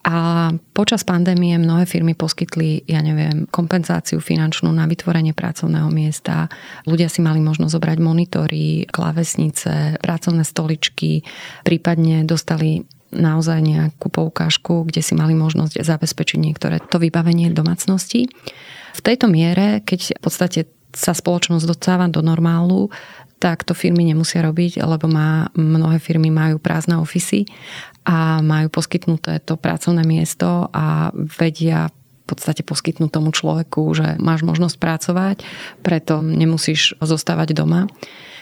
A 0.01 0.49
počas 0.73 1.05
pandémie 1.05 1.61
mnohé 1.61 1.85
firmy 1.85 2.17
poskytli, 2.17 2.89
ja 2.89 3.05
neviem, 3.05 3.45
kompenzáciu 3.53 4.17
finančnú 4.17 4.73
na 4.73 4.89
vytvorenie 4.89 5.37
pracovného 5.37 5.93
miesta. 5.93 6.49
Ľudia 6.89 7.05
si 7.05 7.21
mali 7.21 7.37
možnosť 7.37 7.69
zobrať 7.69 7.97
monitory, 8.01 8.89
klávesnice, 8.89 10.01
pracovné 10.01 10.41
stoličky, 10.41 11.21
prípadne 11.61 12.25
dostali 12.25 12.81
naozaj 13.11 13.59
nejakú 13.61 14.07
poukážku, 14.07 14.87
kde 14.87 15.03
si 15.03 15.13
mali 15.13 15.35
možnosť 15.35 15.83
zabezpečiť 15.83 16.39
niektoré 16.39 16.79
to 16.79 16.97
vybavenie 16.97 17.51
domácnosti. 17.51 18.31
V 18.91 19.01
tejto 19.03 19.31
miere, 19.31 19.83
keď 19.83 20.17
v 20.17 20.21
podstate 20.23 20.59
sa 20.91 21.15
spoločnosť 21.15 21.63
docáva 21.67 22.11
do 22.11 22.19
normálu, 22.19 22.91
tak 23.41 23.65
to 23.65 23.73
firmy 23.73 24.05
nemusia 24.05 24.45
robiť, 24.45 24.85
lebo 24.85 25.09
má, 25.09 25.49
mnohé 25.57 25.97
firmy 25.97 26.29
majú 26.29 26.61
prázdne 26.61 27.01
ofisy 27.01 27.49
a 28.05 28.37
majú 28.45 28.69
poskytnuté 28.69 29.41
to 29.41 29.57
pracovné 29.57 30.05
miesto 30.05 30.69
a 30.69 31.09
vedia 31.15 31.89
v 31.89 32.25
podstate 32.29 32.61
poskytnúť 32.61 33.09
tomu 33.11 33.33
človeku, 33.33 33.81
že 33.97 34.15
máš 34.21 34.45
možnosť 34.45 34.77
pracovať, 34.77 35.37
preto 35.81 36.21
nemusíš 36.21 36.95
zostávať 37.01 37.57
doma. 37.57 37.89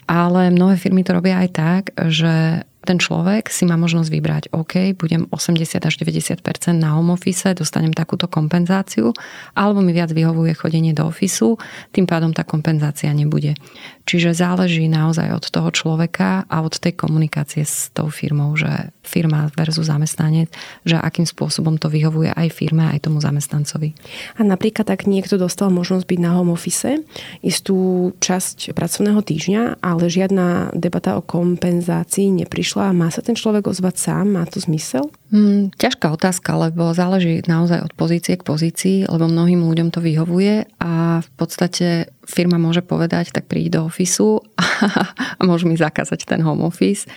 Ale 0.10 0.50
mnohé 0.52 0.76
firmy 0.78 1.06
to 1.06 1.16
robia 1.16 1.42
aj 1.42 1.50
tak, 1.54 1.84
že 2.10 2.66
ten 2.80 2.96
človek 2.96 3.52
si 3.52 3.68
má 3.68 3.76
možnosť 3.76 4.10
vybrať, 4.10 4.44
OK, 4.56 4.96
budem 4.96 5.28
80 5.28 5.84
až 5.84 5.94
90% 6.00 6.40
na 6.80 6.96
home 6.96 7.12
office, 7.12 7.52
dostanem 7.52 7.92
takúto 7.92 8.32
kompenzáciu, 8.32 9.12
alebo 9.52 9.84
mi 9.84 9.92
viac 9.92 10.16
vyhovuje 10.16 10.56
chodenie 10.56 10.96
do 10.96 11.12
ofisu, 11.12 11.60
tým 11.92 12.08
pádom 12.08 12.32
tá 12.32 12.48
kompenzácia 12.48 13.12
nebude. 13.12 13.60
Čiže 14.08 14.32
záleží 14.32 14.88
naozaj 14.88 15.28
od 15.36 15.46
toho 15.52 15.70
človeka 15.76 16.48
a 16.48 16.56
od 16.64 16.80
tej 16.80 16.96
komunikácie 16.96 17.68
s 17.68 17.92
tou 17.92 18.08
firmou, 18.08 18.56
že 18.56 18.96
firma 19.10 19.50
versus 19.58 19.90
zamestnanec, 19.90 20.54
že 20.86 21.02
akým 21.02 21.26
spôsobom 21.26 21.82
to 21.82 21.90
vyhovuje 21.90 22.30
aj 22.30 22.54
firme, 22.54 22.86
aj 22.86 23.10
tomu 23.10 23.18
zamestnancovi. 23.18 23.98
A 24.38 24.46
napríklad, 24.46 24.86
ak 24.86 25.10
niekto 25.10 25.42
dostal 25.42 25.74
možnosť 25.74 26.06
byť 26.06 26.20
na 26.22 26.38
home 26.38 26.54
office, 26.54 27.02
istú 27.42 28.14
časť 28.22 28.78
pracovného 28.78 29.26
týždňa, 29.26 29.82
ale 29.82 30.06
žiadna 30.06 30.78
debata 30.78 31.18
o 31.18 31.26
kompenzácii 31.26 32.30
neprišla 32.30 32.60
prišla, 32.60 32.92
má 32.92 33.08
sa 33.10 33.24
ten 33.24 33.40
človek 33.40 33.72
ozvať 33.72 33.96
sám? 33.96 34.36
Má 34.36 34.44
to 34.44 34.60
zmysel? 34.60 35.08
Hmm, 35.32 35.72
ťažká 35.80 36.12
otázka, 36.12 36.60
lebo 36.60 36.92
záleží 36.92 37.40
naozaj 37.48 37.88
od 37.88 37.94
pozície 37.96 38.36
k 38.36 38.44
pozícii, 38.44 39.08
lebo 39.08 39.32
mnohým 39.32 39.64
ľuďom 39.64 39.90
to 39.90 40.04
vyhovuje 40.04 40.70
a 40.78 41.24
v 41.24 41.30
podstate 41.40 42.12
firma 42.30 42.62
môže 42.62 42.86
povedať, 42.86 43.34
tak 43.34 43.50
príď 43.50 43.82
do 43.82 43.90
ofisu 43.90 44.44
a 44.60 45.42
môžu 45.50 45.66
mi 45.66 45.80
zakázať 45.80 46.30
ten 46.30 46.46
home 46.46 46.62
office. 46.62 47.10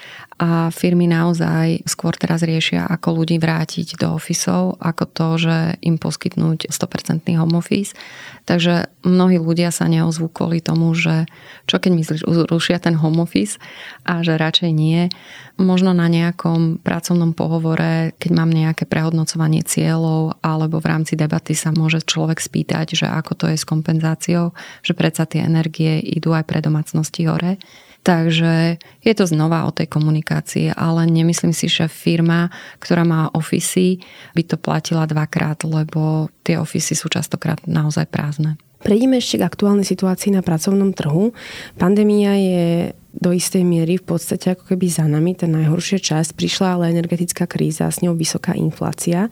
A 0.43 0.75
firmy 0.75 1.07
naozaj 1.07 1.87
skôr 1.87 2.19
teraz 2.19 2.43
riešia, 2.43 2.91
ako 2.91 3.23
ľudí 3.23 3.39
vrátiť 3.39 3.95
do 3.95 4.19
ofisov, 4.19 4.75
ako 4.83 5.05
to, 5.07 5.29
že 5.39 5.57
im 5.87 6.03
poskytnúť 6.03 6.67
100% 6.67 7.31
home 7.39 7.55
office. 7.55 7.95
Takže 8.43 8.91
mnohí 9.07 9.39
ľudia 9.39 9.71
sa 9.71 9.87
neozvú 9.87 10.27
kvôli 10.27 10.59
tomu, 10.59 10.99
že 10.99 11.31
čo 11.71 11.79
keď 11.79 11.91
mi 11.95 12.03
rušia 12.51 12.83
ten 12.83 12.99
home 12.99 13.23
office 13.23 13.63
a 14.03 14.27
že 14.27 14.35
radšej 14.35 14.71
nie. 14.75 15.15
Možno 15.63 15.95
na 15.95 16.11
nejakom 16.11 16.83
pracovnom 16.83 17.39
pohovore, 17.39 18.11
keď 18.19 18.31
mám 18.35 18.51
nejaké 18.51 18.83
prehodnocovanie 18.83 19.63
cieľov 19.63 20.43
alebo 20.43 20.83
v 20.83 20.91
rámci 20.91 21.15
debaty 21.15 21.55
sa 21.55 21.71
môže 21.71 22.03
človek 22.03 22.43
spýtať, 22.43 22.99
že 22.99 23.07
ako 23.07 23.39
to 23.39 23.47
je 23.47 23.63
s 23.63 23.69
kompenzáciou, 23.69 24.51
že 24.83 24.99
predsa 24.99 25.23
tie 25.23 25.47
energie 25.47 26.03
idú 26.03 26.35
aj 26.35 26.51
pre 26.51 26.59
domácnosti 26.59 27.31
hore. 27.31 27.63
Takže 28.03 28.83
je 28.99 29.15
to 29.15 29.25
znova 29.31 29.63
o 29.63 29.71
tej 29.71 29.87
komunikácii, 29.87 30.75
ale 30.75 31.07
nemyslím 31.07 31.55
si, 31.55 31.71
že 31.71 31.87
firma, 31.87 32.51
ktorá 32.83 33.07
má 33.07 33.31
ofisy, 33.31 34.03
by 34.35 34.43
to 34.43 34.59
platila 34.59 35.07
dvakrát, 35.07 35.63
lebo 35.63 36.27
tie 36.43 36.59
ofisy 36.59 36.99
sú 36.99 37.07
častokrát 37.07 37.63
naozaj 37.63 38.11
prázdne. 38.11 38.59
Prejdeme 38.83 39.23
ešte 39.23 39.39
k 39.39 39.47
aktuálnej 39.47 39.87
situácii 39.87 40.35
na 40.35 40.43
pracovnom 40.43 40.91
trhu. 40.91 41.31
Pandémia 41.79 42.35
je 42.35 42.91
do 43.13 43.31
istej 43.33 43.61
miery 43.63 44.01
v 44.01 44.05
podstate 44.09 44.57
ako 44.57 44.73
keby 44.73 44.89
za 44.89 45.05
nami. 45.05 45.37
Tá 45.37 45.45
najhoršia 45.45 46.01
časť 46.01 46.33
prišla 46.33 46.81
ale 46.81 46.93
energetická 46.97 47.45
kríza 47.45 47.89
s 47.89 48.01
ňou 48.01 48.17
vysoká 48.17 48.57
inflácia. 48.57 49.29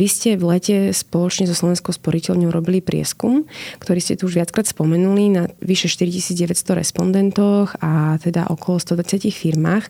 Vy 0.00 0.06
ste 0.08 0.30
v 0.40 0.56
lete 0.56 0.76
spoločne 0.96 1.44
so 1.44 1.52
Slovenskou 1.52 1.92
sporiteľňou 1.92 2.48
robili 2.48 2.80
prieskum, 2.80 3.44
ktorý 3.82 4.00
ste 4.00 4.16
tu 4.16 4.26
už 4.30 4.40
viackrát 4.40 4.64
spomenuli 4.64 5.24
na 5.36 5.42
vyše 5.60 5.92
4900 5.92 6.80
respondentoch 6.80 7.76
a 7.84 8.16
teda 8.22 8.48
okolo 8.48 8.80
120 8.80 9.28
firmách. 9.28 9.84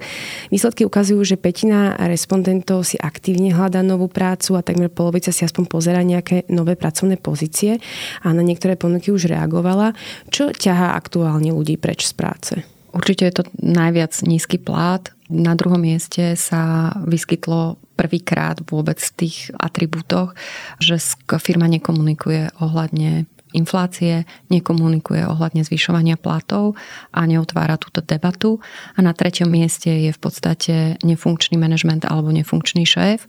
Výsledky 0.51 0.83
ukazujú, 0.83 1.23
že 1.23 1.39
petina 1.39 1.95
respondentov 2.11 2.83
si 2.83 2.99
aktívne 2.99 3.55
hľadá 3.55 3.87
novú 3.87 4.11
prácu 4.11 4.59
a 4.59 4.65
takmer 4.67 4.91
polovica 4.91 5.31
si 5.31 5.47
aspoň 5.47 5.65
pozera 5.71 6.03
nejaké 6.03 6.51
nové 6.51 6.75
pracovné 6.75 7.15
pozície 7.21 7.79
a 8.27 8.35
na 8.35 8.43
niektoré 8.43 8.75
ponuky 8.75 9.15
už 9.15 9.31
reagovala. 9.31 9.95
Čo 10.33 10.51
ťahá 10.51 10.99
aktuálne 10.99 11.55
ľudí 11.55 11.79
preč 11.79 12.11
z 12.11 12.15
práce? 12.17 12.80
Určite 12.91 13.23
je 13.27 13.35
to 13.41 13.45
najviac 13.63 14.13
nízky 14.27 14.59
plát. 14.59 15.15
Na 15.31 15.55
druhom 15.55 15.79
mieste 15.79 16.35
sa 16.35 16.91
vyskytlo 17.07 17.79
prvýkrát 17.95 18.59
vôbec 18.67 18.99
v 18.99 19.27
tých 19.27 19.55
atribútoch, 19.55 20.35
že 20.83 20.99
firma 21.39 21.71
nekomunikuje 21.71 22.51
ohľadne 22.59 23.31
inflácie, 23.53 24.27
nekomunikuje 24.51 25.27
ohľadne 25.27 25.67
zvyšovania 25.67 26.19
platov 26.19 26.79
a 27.11 27.27
neotvára 27.27 27.79
túto 27.79 28.03
debatu. 28.03 28.63
A 28.95 29.03
na 29.03 29.15
treťom 29.15 29.51
mieste 29.51 29.91
je 29.91 30.11
v 30.11 30.21
podstate 30.21 30.75
nefunkčný 31.03 31.59
manažment 31.59 32.07
alebo 32.07 32.31
nefunkčný 32.31 32.87
šéf 32.87 33.27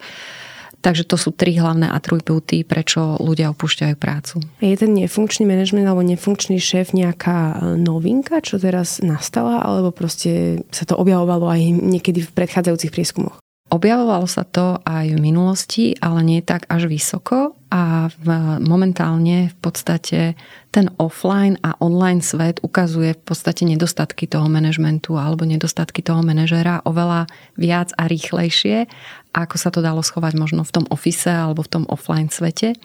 Takže 0.82 1.06
to 1.06 1.14
sú 1.14 1.30
tri 1.30 1.56
hlavné 1.62 1.86
atribúty, 1.86 2.66
prečo 2.66 3.22
ľudia 3.22 3.54
opúšťajú 3.54 3.96
prácu. 4.02 4.42
Je 4.66 4.74
ten 4.74 4.92
nefunkčný 4.98 5.46
manažment 5.46 5.86
alebo 5.86 6.02
nefunkčný 6.02 6.58
šéf 6.58 6.98
nejaká 6.98 7.38
e, 7.38 7.56
novinka, 7.78 8.42
čo 8.42 8.58
teraz 8.58 8.98
nastala, 9.06 9.62
alebo 9.62 9.94
proste 9.94 10.66
sa 10.74 10.90
to 10.90 10.98
objavovalo 10.98 11.46
aj 11.54 11.62
niekedy 11.70 12.26
v 12.26 12.34
predchádzajúcich 12.34 12.90
prieskumoch? 12.90 13.38
Objavovalo 13.72 14.28
sa 14.28 14.44
to 14.44 14.84
aj 14.84 15.16
v 15.16 15.24
minulosti, 15.24 15.96
ale 16.04 16.28
nie 16.28 16.44
tak 16.44 16.68
až 16.68 16.92
vysoko 16.92 17.56
a 17.72 18.12
v, 18.12 18.28
momentálne 18.60 19.48
v 19.48 19.58
podstate 19.64 20.36
ten 20.76 20.92
offline 21.00 21.56
a 21.64 21.80
online 21.80 22.20
svet 22.20 22.60
ukazuje 22.68 23.16
v 23.16 23.24
podstate 23.24 23.64
nedostatky 23.64 24.28
toho 24.28 24.52
manažmentu 24.52 25.16
alebo 25.16 25.48
nedostatky 25.48 26.04
toho 26.04 26.20
manažera 26.20 26.84
oveľa 26.84 27.32
viac 27.56 27.96
a 27.96 28.12
rýchlejšie, 28.12 28.92
ako 29.32 29.56
sa 29.56 29.70
to 29.72 29.80
dalo 29.80 30.04
schovať 30.04 30.34
možno 30.36 30.62
v 30.68 30.74
tom 30.76 30.86
office 30.92 31.28
alebo 31.28 31.64
v 31.64 31.72
tom 31.72 31.84
offline 31.88 32.28
svete. 32.28 32.76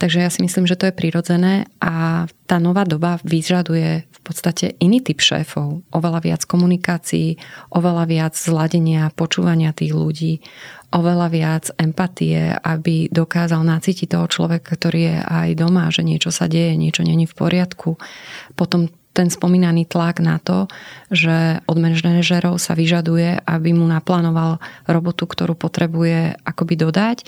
Takže 0.00 0.24
ja 0.24 0.32
si 0.32 0.40
myslím, 0.40 0.64
že 0.64 0.80
to 0.80 0.88
je 0.88 0.96
prirodzené 0.96 1.68
a 1.76 2.24
tá 2.48 2.56
nová 2.56 2.88
doba 2.88 3.20
vyžaduje 3.20 4.08
v 4.08 4.20
podstate 4.24 4.72
iný 4.80 5.04
typ 5.04 5.20
šéfov. 5.20 5.84
Oveľa 5.92 6.24
viac 6.24 6.42
komunikácií, 6.48 7.36
oveľa 7.68 8.08
viac 8.08 8.32
zladenia, 8.32 9.12
počúvania 9.12 9.76
tých 9.76 9.92
ľudí, 9.92 10.40
oveľa 10.96 11.28
viac 11.28 11.64
empatie, 11.76 12.56
aby 12.64 13.12
dokázal 13.12 13.60
nacítiť 13.60 14.16
toho 14.16 14.24
človeka, 14.24 14.72
ktorý 14.72 15.00
je 15.04 15.16
aj 15.20 15.48
doma, 15.60 15.92
že 15.92 16.00
niečo 16.00 16.32
sa 16.32 16.48
deje, 16.48 16.80
niečo 16.80 17.04
není 17.04 17.28
v 17.28 17.36
poriadku. 17.36 18.00
Potom 18.56 18.88
ten 19.10 19.26
spomínaný 19.26 19.90
tlak 19.90 20.22
na 20.22 20.38
to, 20.38 20.70
že 21.10 21.58
od 21.66 21.76
manažerov 21.82 22.62
sa 22.62 22.78
vyžaduje, 22.78 23.42
aby 23.42 23.74
mu 23.74 23.82
naplánoval 23.90 24.62
robotu, 24.86 25.26
ktorú 25.26 25.58
potrebuje 25.58 26.38
akoby 26.46 26.74
dodať 26.78 27.18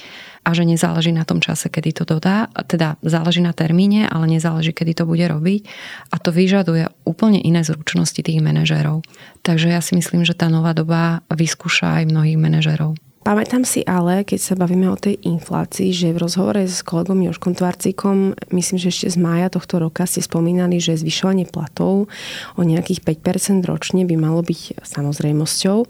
a 0.46 0.54
že 0.54 0.62
nezáleží 0.62 1.10
na 1.10 1.26
tom 1.26 1.42
čase, 1.42 1.66
kedy 1.66 2.02
to 2.02 2.04
dodá. 2.06 2.46
Teda 2.70 2.98
záleží 3.02 3.42
na 3.42 3.50
termíne, 3.50 4.06
ale 4.06 4.30
nezáleží, 4.30 4.70
kedy 4.70 5.02
to 5.02 5.04
bude 5.10 5.26
robiť. 5.26 5.66
A 6.14 6.16
to 6.22 6.30
vyžaduje 6.30 6.86
úplne 7.02 7.42
iné 7.42 7.66
zručnosti 7.66 8.18
tých 8.22 8.38
manažerov. 8.38 9.02
Takže 9.42 9.70
ja 9.74 9.82
si 9.82 9.98
myslím, 9.98 10.22
že 10.22 10.38
tá 10.38 10.46
nová 10.46 10.74
doba 10.74 11.26
vyskúša 11.34 12.02
aj 12.02 12.10
mnohých 12.10 12.38
manažerov. 12.38 12.94
Pamätám 13.22 13.62
si 13.62 13.86
ale, 13.86 14.26
keď 14.26 14.40
sa 14.42 14.54
bavíme 14.58 14.90
o 14.90 14.98
tej 14.98 15.14
inflácii, 15.22 15.94
že 15.94 16.10
v 16.10 16.26
rozhovore 16.26 16.66
s 16.66 16.82
kolegom 16.82 17.22
Joškom 17.22 17.54
Tvarcíkom, 17.54 18.34
myslím, 18.50 18.78
že 18.82 18.90
ešte 18.90 19.14
z 19.14 19.18
mája 19.22 19.46
tohto 19.46 19.78
roka 19.78 20.02
ste 20.10 20.18
spomínali, 20.18 20.82
že 20.82 20.98
zvyšovanie 20.98 21.46
platov 21.46 22.10
o 22.58 22.62
nejakých 22.66 22.98
5% 23.22 23.62
ročne 23.62 24.02
by 24.02 24.18
malo 24.18 24.42
byť 24.42 24.82
samozrejmosťou. 24.82 25.86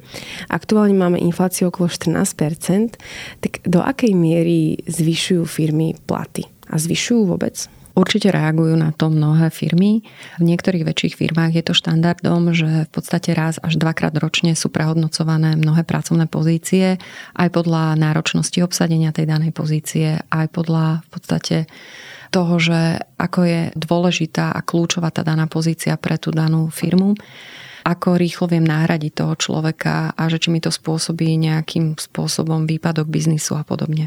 Aktuálne 0.53 0.93
máme 0.93 1.25
infláciu 1.25 1.73
okolo 1.73 1.89
14%, 1.89 3.01
tak 3.41 3.65
do 3.65 3.81
akej 3.81 4.13
miery 4.13 4.85
zvyšujú 4.85 5.49
firmy 5.49 5.97
platy? 6.05 6.45
A 6.69 6.77
zvyšujú 6.77 7.33
vôbec? 7.33 7.65
Určite 7.93 8.33
reagujú 8.33 8.73
na 8.73 8.89
to 8.97 9.13
mnohé 9.13 9.53
firmy. 9.53 10.01
V 10.41 10.45
niektorých 10.49 10.89
väčších 10.89 11.15
firmách 11.21 11.53
je 11.61 11.65
to 11.65 11.75
štandardom, 11.77 12.57
že 12.57 12.89
v 12.89 12.91
podstate 12.91 13.37
raz 13.37 13.61
až 13.61 13.77
dvakrát 13.77 14.17
ročne 14.17 14.57
sú 14.57 14.73
prehodnocované 14.73 15.61
mnohé 15.61 15.85
pracovné 15.85 16.25
pozície, 16.25 16.97
aj 17.37 17.49
podľa 17.53 18.01
náročnosti 18.01 18.57
obsadenia 18.65 19.13
tej 19.13 19.29
danej 19.29 19.53
pozície, 19.53 20.25
aj 20.33 20.47
podľa 20.57 21.05
v 21.05 21.09
podstate 21.13 21.57
toho, 22.33 22.57
že 22.57 23.05
ako 23.21 23.41
je 23.45 23.61
dôležitá 23.77 24.57
a 24.57 24.65
kľúčová 24.65 25.13
tá 25.13 25.21
daná 25.21 25.45
pozícia 25.45 25.93
pre 26.01 26.17
tú 26.17 26.33
danú 26.33 26.73
firmu. 26.73 27.13
Ako 27.83 28.19
rýchlo 28.19 28.47
viem 28.51 28.63
nahradiť 28.63 29.13
toho 29.13 29.35
človeka 29.35 30.15
a 30.15 30.23
že 30.31 30.39
či 30.39 30.49
mi 30.55 30.63
to 30.63 30.71
spôsobí 30.71 31.35
nejakým 31.39 31.99
spôsobom 31.99 32.67
výpadok 32.67 33.11
biznisu 33.11 33.59
a 33.59 33.67
podobne. 33.67 34.07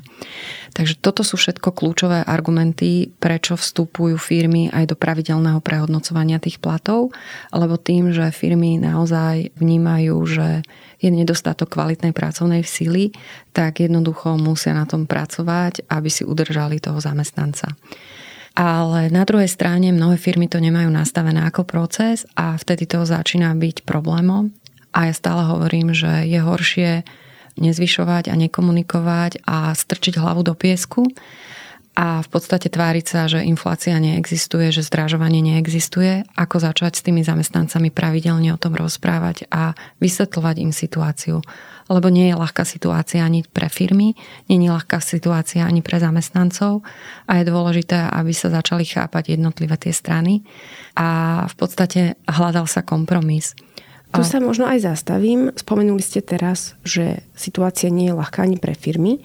Takže 0.76 1.00
toto 1.00 1.24
sú 1.24 1.36
všetko 1.36 1.76
kľúčové 1.76 2.24
argumenty, 2.24 3.12
prečo 3.20 3.60
vstupujú 3.60 4.16
firmy 4.16 4.72
aj 4.72 4.92
do 4.92 4.96
pravidelného 4.96 5.60
prehodnocovania 5.60 6.40
tých 6.40 6.60
platov, 6.64 7.12
lebo 7.52 7.76
tým, 7.76 8.16
že 8.16 8.32
firmy 8.32 8.80
naozaj 8.80 9.56
vnímajú, 9.60 10.16
že 10.26 10.48
je 11.04 11.10
nedostatok 11.12 11.76
kvalitnej 11.76 12.16
pracovnej 12.16 12.64
síly, 12.64 13.12
tak 13.52 13.84
jednoducho 13.84 14.40
musia 14.40 14.72
na 14.72 14.88
tom 14.88 15.06
pracovať, 15.06 15.86
aby 15.92 16.10
si 16.10 16.24
udržali 16.24 16.80
toho 16.80 16.98
zamestnanca. 17.04 17.76
Ale 18.56 19.12
na 19.12 19.28
druhej 19.28 19.52
strane 19.52 19.92
mnohé 19.92 20.16
firmy 20.16 20.48
to 20.48 20.64
nemajú 20.64 20.88
nastavené 20.88 21.44
ako 21.44 21.68
proces 21.68 22.24
a 22.40 22.56
vtedy 22.56 22.88
to 22.88 23.04
začína 23.04 23.52
byť 23.52 23.84
problémom. 23.84 24.56
A 24.96 25.12
ja 25.12 25.14
stále 25.14 25.44
hovorím, 25.44 25.92
že 25.92 26.24
je 26.24 26.40
horšie 26.40 27.04
nezvyšovať 27.60 28.32
a 28.32 28.36
nekomunikovať 28.40 29.44
a 29.44 29.76
strčiť 29.76 30.16
hlavu 30.16 30.48
do 30.48 30.56
piesku 30.56 31.04
a 31.96 32.20
v 32.20 32.28
podstate 32.28 32.68
tváriť 32.68 33.06
sa, 33.08 33.32
že 33.32 33.40
inflácia 33.48 33.96
neexistuje, 33.96 34.68
že 34.76 34.84
zdražovanie 34.84 35.40
neexistuje, 35.40 36.28
ako 36.36 36.60
začať 36.60 37.00
s 37.00 37.06
tými 37.08 37.24
zamestnancami 37.24 37.88
pravidelne 37.88 38.52
o 38.52 38.60
tom 38.60 38.76
rozprávať 38.76 39.48
a 39.48 39.72
vysvetľovať 40.04 40.56
im 40.60 40.76
situáciu? 40.76 41.40
Lebo 41.88 42.12
nie 42.12 42.28
je 42.28 42.36
ľahká 42.36 42.68
situácia 42.68 43.24
ani 43.24 43.48
pre 43.48 43.72
firmy, 43.72 44.12
nie 44.52 44.58
je 44.60 44.76
ľahká 44.76 45.00
situácia 45.00 45.64
ani 45.64 45.80
pre 45.80 45.96
zamestnancov 45.96 46.84
a 47.32 47.40
je 47.40 47.48
dôležité, 47.48 48.12
aby 48.12 48.36
sa 48.36 48.52
začali 48.52 48.84
chápať 48.84 49.40
jednotlivé 49.40 49.80
tie 49.80 49.96
strany. 49.96 50.44
A 51.00 51.48
v 51.48 51.56
podstate 51.56 52.20
hľadal 52.28 52.68
sa 52.68 52.84
kompromis. 52.84 53.56
Tu 54.16 54.24
sa 54.24 54.40
možno 54.40 54.66
aj 54.66 54.84
zastavím. 54.84 55.52
Spomenuli 55.54 56.02
ste 56.02 56.24
teraz, 56.24 56.74
že 56.88 57.22
situácia 57.36 57.92
nie 57.92 58.12
je 58.12 58.18
ľahká 58.18 58.48
ani 58.48 58.56
pre 58.56 58.74
firmy, 58.74 59.22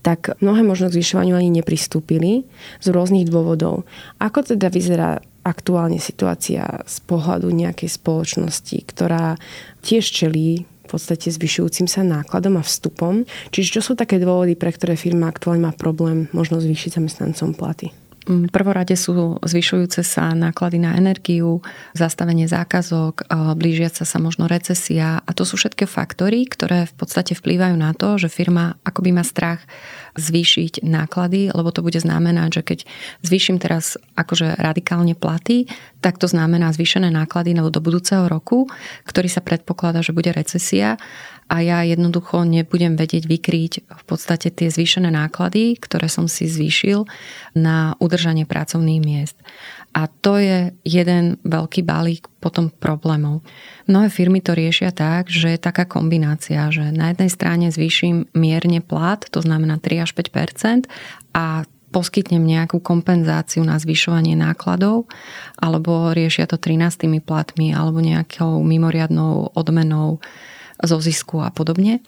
tak 0.00 0.36
mnohé 0.40 0.64
možno 0.64 0.88
k 0.88 0.96
zvyšovaniu 1.00 1.36
ani 1.36 1.50
nepristúpili 1.52 2.48
z 2.80 2.86
rôznych 2.88 3.28
dôvodov. 3.28 3.84
Ako 4.18 4.56
teda 4.56 4.72
vyzerá 4.72 5.20
aktuálne 5.40 5.96
situácia 6.00 6.84
z 6.84 6.96
pohľadu 7.08 7.48
nejakej 7.48 7.88
spoločnosti, 7.96 8.76
ktorá 8.84 9.40
tiež 9.80 10.04
čelí 10.04 10.68
podstate 10.90 11.30
zvyšujúcim 11.30 11.86
sa 11.86 12.02
nákladom 12.02 12.58
a 12.58 12.66
vstupom. 12.66 13.22
Čiže 13.54 13.78
čo 13.78 13.80
sú 13.80 13.92
také 13.94 14.18
dôvody, 14.18 14.58
pre 14.58 14.74
ktoré 14.74 14.98
firma 14.98 15.30
aktuálne 15.30 15.70
má 15.70 15.72
problém 15.72 16.26
možno 16.34 16.58
zvýšiť 16.58 16.98
zamestnancom 16.98 17.54
platy? 17.54 17.94
Mm, 18.30 18.46
prvorade 18.46 18.94
sú 18.94 19.42
zvyšujúce 19.42 20.06
sa 20.06 20.30
náklady 20.38 20.78
na 20.78 20.94
energiu, 20.94 21.66
zastavenie 21.98 22.46
zákazok, 22.46 23.26
blížiaca 23.58 24.06
sa 24.06 24.18
možno 24.22 24.46
recesia. 24.46 25.18
A 25.26 25.30
to 25.34 25.42
sú 25.42 25.58
všetky 25.58 25.90
faktory, 25.90 26.46
ktoré 26.46 26.86
v 26.86 26.94
podstate 26.94 27.34
vplývajú 27.34 27.74
na 27.74 27.90
to, 27.90 28.22
že 28.22 28.30
firma 28.30 28.78
akoby 28.86 29.10
má 29.10 29.26
strach 29.26 29.66
zvýšiť 30.14 30.86
náklady, 30.86 31.50
lebo 31.50 31.74
to 31.74 31.82
bude 31.82 31.98
znamenať, 31.98 32.48
že 32.54 32.62
keď 32.62 32.78
zvýšim 33.26 33.58
teraz 33.58 33.98
akože 34.14 34.62
radikálne 34.62 35.18
platy, 35.18 35.66
tak 35.98 36.22
to 36.22 36.30
znamená 36.30 36.70
zvýšené 36.70 37.10
náklady 37.10 37.58
do 37.58 37.80
budúceho 37.82 38.30
roku, 38.30 38.70
ktorý 39.10 39.26
sa 39.26 39.42
predpokladá, 39.42 40.06
že 40.06 40.14
bude 40.14 40.30
recesia 40.30 41.02
a 41.50 41.56
ja 41.66 41.82
jednoducho 41.82 42.46
nebudem 42.46 42.94
vedieť 42.94 43.26
vykryť 43.26 43.72
v 43.90 44.04
podstate 44.06 44.54
tie 44.54 44.70
zvýšené 44.70 45.10
náklady, 45.10 45.74
ktoré 45.82 46.06
som 46.06 46.30
si 46.30 46.46
zvýšil 46.46 47.10
na 47.58 47.98
udržanie 47.98 48.46
pracovných 48.46 49.02
miest. 49.02 49.34
A 49.90 50.06
to 50.06 50.38
je 50.38 50.70
jeden 50.86 51.42
veľký 51.42 51.82
balík 51.82 52.30
potom 52.38 52.70
problémov. 52.70 53.42
Mnohé 53.90 54.06
firmy 54.06 54.38
to 54.38 54.54
riešia 54.54 54.94
tak, 54.94 55.26
že 55.26 55.58
je 55.58 55.58
taká 55.58 55.82
kombinácia, 55.90 56.70
že 56.70 56.94
na 56.94 57.10
jednej 57.10 57.26
strane 57.26 57.66
zvýšim 57.74 58.30
mierne 58.30 58.78
plat, 58.78 59.18
to 59.18 59.42
znamená 59.42 59.82
3 59.82 60.06
až 60.06 60.14
5% 60.14 60.86
a 61.34 61.66
poskytnem 61.90 62.46
nejakú 62.46 62.78
kompenzáciu 62.78 63.66
na 63.66 63.74
zvyšovanie 63.82 64.38
nákladov, 64.38 65.10
alebo 65.58 66.14
riešia 66.14 66.46
to 66.46 66.54
13 66.54 67.18
platmi, 67.18 67.74
alebo 67.74 67.98
nejakou 67.98 68.62
mimoriadnou 68.62 69.58
odmenou 69.58 70.22
zo 70.82 70.98
zisku 71.00 71.40
a 71.44 71.52
podobne. 71.52 72.00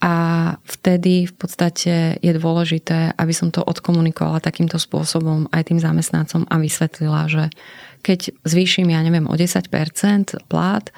A 0.00 0.14
vtedy 0.64 1.28
v 1.28 1.34
podstate 1.36 2.16
je 2.24 2.32
dôležité, 2.32 3.12
aby 3.20 3.36
som 3.36 3.52
to 3.52 3.60
odkomunikovala 3.60 4.40
takýmto 4.40 4.80
spôsobom 4.80 5.44
aj 5.52 5.68
tým 5.68 5.76
zamestnancom 5.76 6.48
a 6.48 6.56
vysvetlila, 6.56 7.28
že 7.28 7.44
keď 8.00 8.32
zvýšim, 8.48 8.88
ja 8.88 9.04
neviem, 9.04 9.28
o 9.28 9.36
10% 9.36 9.68
plát, 10.48 10.88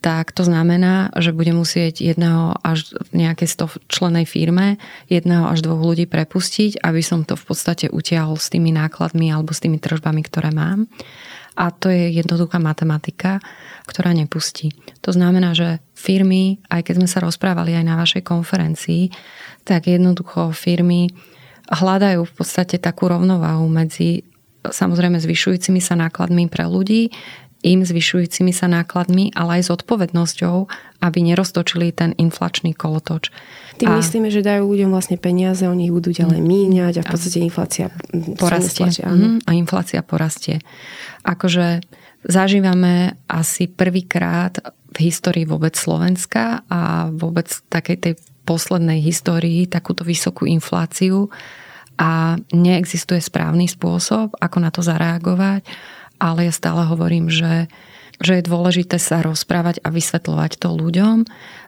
tak 0.00 0.32
to 0.32 0.48
znamená, 0.48 1.12
že 1.20 1.36
budem 1.36 1.60
musieť 1.60 2.00
jedného 2.00 2.56
až 2.64 2.96
v 3.12 3.28
nejakej 3.28 3.48
stov 3.52 3.76
členej 3.92 4.24
firme 4.24 4.80
jedného 5.12 5.44
až 5.44 5.60
dvoch 5.60 5.92
ľudí 5.92 6.08
prepustiť, 6.08 6.80
aby 6.80 7.04
som 7.04 7.28
to 7.28 7.36
v 7.36 7.44
podstate 7.44 7.92
utiahol 7.92 8.40
s 8.40 8.48
tými 8.48 8.72
nákladmi 8.72 9.28
alebo 9.28 9.52
s 9.52 9.60
tými 9.60 9.76
tržbami, 9.76 10.24
ktoré 10.24 10.56
mám. 10.56 10.88
A 11.60 11.68
to 11.68 11.92
je 11.92 12.16
jednoduchá 12.16 12.56
matematika 12.56 13.44
ktorá 13.90 14.14
nepustí. 14.14 14.70
To 15.02 15.10
znamená, 15.10 15.50
že 15.58 15.82
firmy, 15.98 16.62
aj 16.70 16.86
keď 16.86 16.94
sme 17.02 17.08
sa 17.10 17.18
rozprávali 17.18 17.74
aj 17.74 17.84
na 17.84 17.98
vašej 17.98 18.22
konferencii, 18.22 19.10
tak 19.66 19.90
jednoducho 19.90 20.54
firmy 20.54 21.10
hľadajú 21.66 22.22
v 22.22 22.32
podstate 22.32 22.78
takú 22.78 23.10
rovnováhu 23.10 23.66
medzi 23.66 24.22
samozrejme 24.62 25.18
zvyšujúcimi 25.18 25.82
sa 25.82 25.98
nákladmi 25.98 26.46
pre 26.46 26.70
ľudí, 26.70 27.10
im 27.60 27.84
zvyšujúcimi 27.84 28.54
sa 28.56 28.70
nákladmi, 28.70 29.36
ale 29.36 29.60
aj 29.60 29.68
s 29.68 29.70
odpovednosťou, 29.74 30.56
aby 31.04 31.18
neroztočili 31.20 31.92
ten 31.92 32.16
inflačný 32.16 32.72
kolotoč. 32.72 33.28
Tým 33.80 33.96
a... 33.96 33.96
myslíme, 33.96 34.28
že 34.28 34.44
dajú 34.44 34.68
ľuďom 34.68 34.92
vlastne 34.92 35.16
peniaze, 35.16 35.64
oni 35.64 35.88
ich 35.88 35.94
budú 35.96 36.12
ďalej 36.12 36.36
mm. 36.36 36.46
míňať 36.46 36.94
a 37.00 37.02
v 37.02 37.08
podstate 37.08 37.38
inflácia 37.40 37.88
porastie. 38.36 38.92
Mm, 39.00 39.40
a 39.48 39.50
inflácia 39.56 40.04
porastie. 40.04 40.60
Akože 41.24 41.80
zažívame 42.28 43.16
asi 43.24 43.72
prvýkrát 43.72 44.60
v 44.92 44.96
histórii 45.08 45.48
vôbec 45.48 45.72
Slovenska 45.72 46.60
a 46.68 47.08
vôbec 47.08 47.48
takej 47.72 47.96
tej 47.96 48.12
poslednej 48.44 49.00
histórii 49.00 49.64
takúto 49.64 50.04
vysokú 50.04 50.44
infláciu 50.44 51.32
a 51.96 52.36
neexistuje 52.52 53.20
správny 53.22 53.64
spôsob, 53.64 54.36
ako 54.36 54.56
na 54.60 54.68
to 54.68 54.84
zareagovať, 54.84 55.64
ale 56.20 56.48
ja 56.48 56.52
stále 56.52 56.84
hovorím, 56.84 57.32
že 57.32 57.70
že 58.20 58.38
je 58.38 58.48
dôležité 58.48 59.00
sa 59.00 59.24
rozprávať 59.24 59.80
a 59.80 59.88
vysvetľovať 59.88 60.60
to 60.60 60.68
ľuďom, 60.76 61.16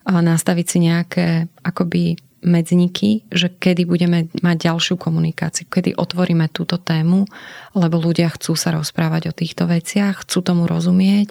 a 0.02 0.12
nastaviť 0.20 0.66
si 0.68 0.78
nejaké 0.84 1.26
akoby 1.64 2.20
medzníky, 2.42 3.22
že 3.30 3.48
kedy 3.48 3.86
budeme 3.86 4.26
mať 4.42 4.56
ďalšiu 4.66 4.98
komunikáciu, 4.98 5.70
kedy 5.70 5.94
otvoríme 5.94 6.50
túto 6.50 6.74
tému, 6.74 7.24
lebo 7.78 8.02
ľudia 8.02 8.34
chcú 8.34 8.58
sa 8.58 8.74
rozprávať 8.74 9.30
o 9.30 9.36
týchto 9.36 9.70
veciach, 9.70 10.26
chcú 10.26 10.42
tomu 10.42 10.66
rozumieť, 10.66 11.30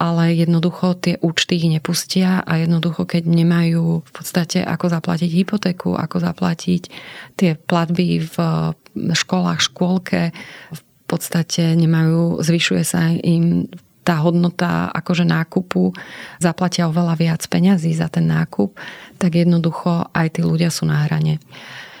ale 0.00 0.32
jednoducho 0.32 0.96
tie 0.96 1.20
účty 1.20 1.60
ich 1.60 1.68
nepustia 1.68 2.40
a 2.40 2.64
jednoducho, 2.64 3.04
keď 3.04 3.28
nemajú 3.28 4.00
v 4.00 4.10
podstate 4.14 4.64
ako 4.64 4.88
zaplatiť 4.88 5.30
hypotéku, 5.30 5.92
ako 5.98 6.16
zaplatiť 6.22 6.82
tie 7.36 7.52
platby 7.58 8.24
v 8.24 8.36
školách, 8.96 9.60
škôlke, 9.60 10.32
v 10.72 10.82
podstate 11.04 11.76
nemajú, 11.76 12.40
zvyšuje 12.40 12.82
sa 12.88 13.10
im 13.10 13.68
tá 14.08 14.16
hodnota 14.24 14.88
akože 14.88 15.28
nákupu 15.28 15.92
zaplatia 16.40 16.88
oveľa 16.88 17.14
viac 17.20 17.44
peňazí 17.44 17.92
za 17.92 18.08
ten 18.08 18.24
nákup, 18.24 18.72
tak 19.20 19.36
jednoducho 19.36 20.08
aj 20.16 20.40
tí 20.40 20.40
ľudia 20.40 20.72
sú 20.72 20.88
na 20.88 21.04
hrane. 21.04 21.36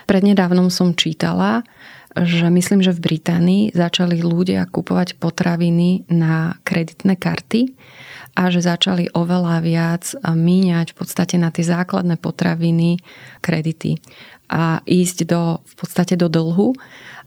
Prednedávnom 0.08 0.72
som 0.72 0.96
čítala, 0.96 1.68
že 2.16 2.48
myslím, 2.48 2.80
že 2.80 2.96
v 2.96 3.04
Británii 3.12 3.76
začali 3.76 4.24
ľudia 4.24 4.64
kupovať 4.64 5.20
potraviny 5.20 6.08
na 6.08 6.56
kreditné 6.64 7.20
karty 7.20 7.76
a 8.32 8.48
že 8.48 8.64
začali 8.64 9.12
oveľa 9.12 9.60
viac 9.60 10.04
míňať 10.24 10.94
v 10.94 10.96
podstate 10.96 11.36
na 11.36 11.52
tie 11.52 11.68
základné 11.68 12.16
potraviny 12.16 13.04
kredity 13.44 14.00
a 14.48 14.80
ísť 14.88 15.28
do, 15.28 15.60
v 15.60 15.74
podstate 15.76 16.16
do 16.16 16.32
dlhu 16.32 16.72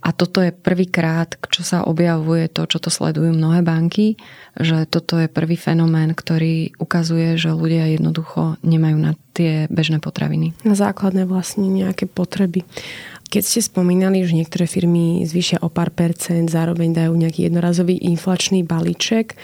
a 0.01 0.09
toto 0.09 0.41
je 0.41 0.49
prvýkrát, 0.49 1.37
čo 1.53 1.61
sa 1.61 1.85
objavuje 1.85 2.49
to, 2.49 2.65
čo 2.65 2.81
to 2.81 2.89
sledujú 2.89 3.37
mnohé 3.37 3.61
banky, 3.61 4.17
že 4.57 4.89
toto 4.89 5.21
je 5.21 5.29
prvý 5.29 5.53
fenomén, 5.53 6.17
ktorý 6.17 6.73
ukazuje, 6.81 7.37
že 7.37 7.53
ľudia 7.53 7.85
jednoducho 7.93 8.57
nemajú 8.65 8.97
na 8.97 9.13
tie 9.37 9.69
bežné 9.69 10.01
potraviny. 10.01 10.57
Na 10.65 10.73
základné 10.73 11.29
vlastne 11.29 11.69
nejaké 11.69 12.09
potreby. 12.09 12.65
Keď 13.31 13.43
ste 13.45 13.61
spomínali, 13.63 14.27
že 14.27 14.35
niektoré 14.35 14.67
firmy 14.67 15.23
zvýšia 15.23 15.63
o 15.63 15.71
pár 15.71 15.93
percent, 15.95 16.51
zároveň 16.51 16.91
dajú 16.91 17.15
nejaký 17.15 17.47
jednorazový 17.47 17.95
inflačný 18.01 18.65
balíček, 18.65 19.39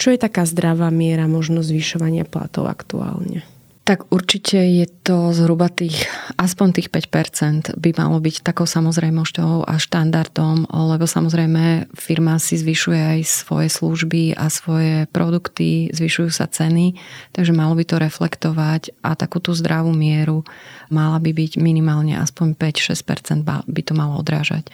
čo 0.00 0.08
je 0.14 0.22
taká 0.22 0.48
zdravá 0.48 0.88
miera 0.88 1.28
možno 1.28 1.60
zvyšovania 1.60 2.24
platov 2.24 2.70
aktuálne? 2.70 3.44
Tak 3.86 4.10
určite 4.10 4.58
je 4.58 4.82
to 5.06 5.30
zhruba 5.30 5.70
tých, 5.70 6.10
aspoň 6.34 6.74
tých 6.74 6.90
5% 6.90 7.78
by 7.78 7.90
malo 7.94 8.18
byť 8.18 8.42
takou 8.42 8.66
samozrejmosťou 8.66 9.62
a 9.62 9.78
štandardom, 9.78 10.66
lebo 10.66 11.06
samozrejme 11.06 11.94
firma 11.94 12.42
si 12.42 12.58
zvyšuje 12.58 12.98
aj 12.98 13.20
svoje 13.22 13.70
služby 13.70 14.34
a 14.34 14.50
svoje 14.50 15.06
produkty, 15.14 15.94
zvyšujú 15.94 16.34
sa 16.34 16.50
ceny, 16.50 16.98
takže 17.30 17.54
malo 17.54 17.78
by 17.78 17.86
to 17.86 18.02
reflektovať 18.02 18.90
a 19.06 19.14
takú 19.14 19.38
tú 19.38 19.54
zdravú 19.54 19.94
mieru 19.94 20.42
mala 20.90 21.22
by 21.22 21.30
byť 21.30 21.62
minimálne 21.62 22.18
aspoň 22.18 22.58
5-6% 22.58 23.46
by 23.46 23.82
to 23.86 23.94
malo 23.94 24.18
odrážať. 24.18 24.66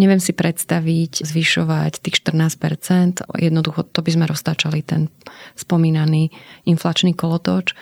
Neviem 0.00 0.24
si 0.24 0.32
predstaviť 0.32 1.20
zvyšovať 1.20 2.00
tých 2.00 2.16
14%, 2.24 3.28
jednoducho 3.36 3.84
to 3.92 4.00
by 4.00 4.08
sme 4.08 4.24
roztáčali 4.24 4.80
ten 4.80 5.12
spomínaný 5.52 6.32
inflačný 6.64 7.12
kolotoč 7.12 7.76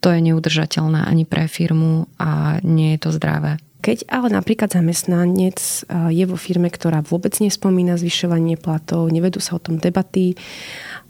to 0.00 0.12
je 0.12 0.20
neudržateľné 0.22 1.04
ani 1.04 1.24
pre 1.24 1.48
firmu 1.50 2.06
a 2.20 2.62
nie 2.62 2.94
je 2.96 3.08
to 3.08 3.10
zdravé. 3.14 3.58
Keď 3.86 4.10
ale 4.10 4.34
napríklad 4.34 4.74
zamestnanec 4.74 5.58
e, 5.58 5.78
je 6.10 6.24
vo 6.26 6.34
firme, 6.34 6.66
ktorá 6.66 7.06
vôbec 7.06 7.38
nespomína 7.38 7.94
zvyšovanie 7.94 8.58
platov, 8.58 9.06
nevedú 9.14 9.38
sa 9.38 9.56
o 9.56 9.62
tom 9.62 9.78
debaty 9.78 10.34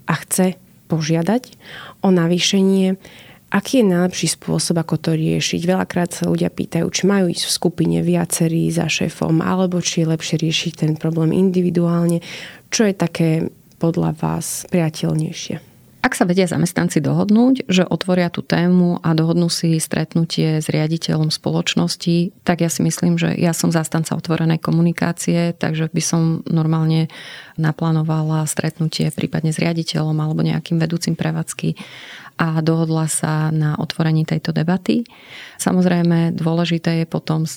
a 0.04 0.14
chce 0.20 0.60
požiadať 0.86 1.56
o 2.04 2.12
navýšenie, 2.12 3.00
aký 3.50 3.80
je 3.80 3.90
najlepší 3.90 4.28
spôsob, 4.36 4.76
ako 4.76 5.00
to 5.00 5.10
riešiť? 5.16 5.60
Veľakrát 5.64 6.12
sa 6.12 6.28
ľudia 6.28 6.52
pýtajú, 6.52 6.86
či 6.90 7.02
majú 7.08 7.32
ísť 7.32 7.44
v 7.48 7.56
skupine 7.56 7.98
viacerí 8.04 8.68
za 8.68 8.90
šéfom, 8.90 9.40
alebo 9.40 9.80
či 9.80 10.04
je 10.04 10.10
lepšie 10.12 10.36
riešiť 10.36 10.72
ten 10.76 10.92
problém 11.00 11.32
individuálne. 11.32 12.20
Čo 12.68 12.90
je 12.90 12.94
také 12.94 13.30
podľa 13.80 14.16
vás 14.20 14.68
priateľnejšie? 14.68 15.75
Ak 16.06 16.14
sa 16.14 16.22
vedia 16.22 16.46
zamestnanci 16.46 17.02
dohodnúť, 17.02 17.66
že 17.66 17.82
otvoria 17.82 18.30
tú 18.30 18.38
tému 18.38 19.02
a 19.02 19.10
dohodnú 19.10 19.50
si 19.50 19.74
stretnutie 19.82 20.62
s 20.62 20.70
riaditeľom 20.70 21.34
spoločnosti, 21.34 22.46
tak 22.46 22.62
ja 22.62 22.70
si 22.70 22.86
myslím, 22.86 23.18
že 23.18 23.34
ja 23.34 23.50
som 23.50 23.74
zastanca 23.74 24.14
otvorenej 24.14 24.62
komunikácie, 24.62 25.50
takže 25.58 25.90
by 25.90 25.98
som 25.98 26.46
normálne 26.46 27.10
naplánovala 27.58 28.46
stretnutie 28.46 29.10
prípadne 29.10 29.50
s 29.50 29.58
riaditeľom 29.58 30.14
alebo 30.14 30.46
nejakým 30.46 30.78
vedúcim 30.78 31.18
prevádzky 31.18 31.74
a 32.36 32.60
dohodla 32.60 33.08
sa 33.08 33.48
na 33.48 33.80
otvorení 33.80 34.28
tejto 34.28 34.52
debaty. 34.52 35.08
Samozrejme, 35.56 36.36
dôležité 36.36 37.00
je 37.02 37.06
potom 37.08 37.48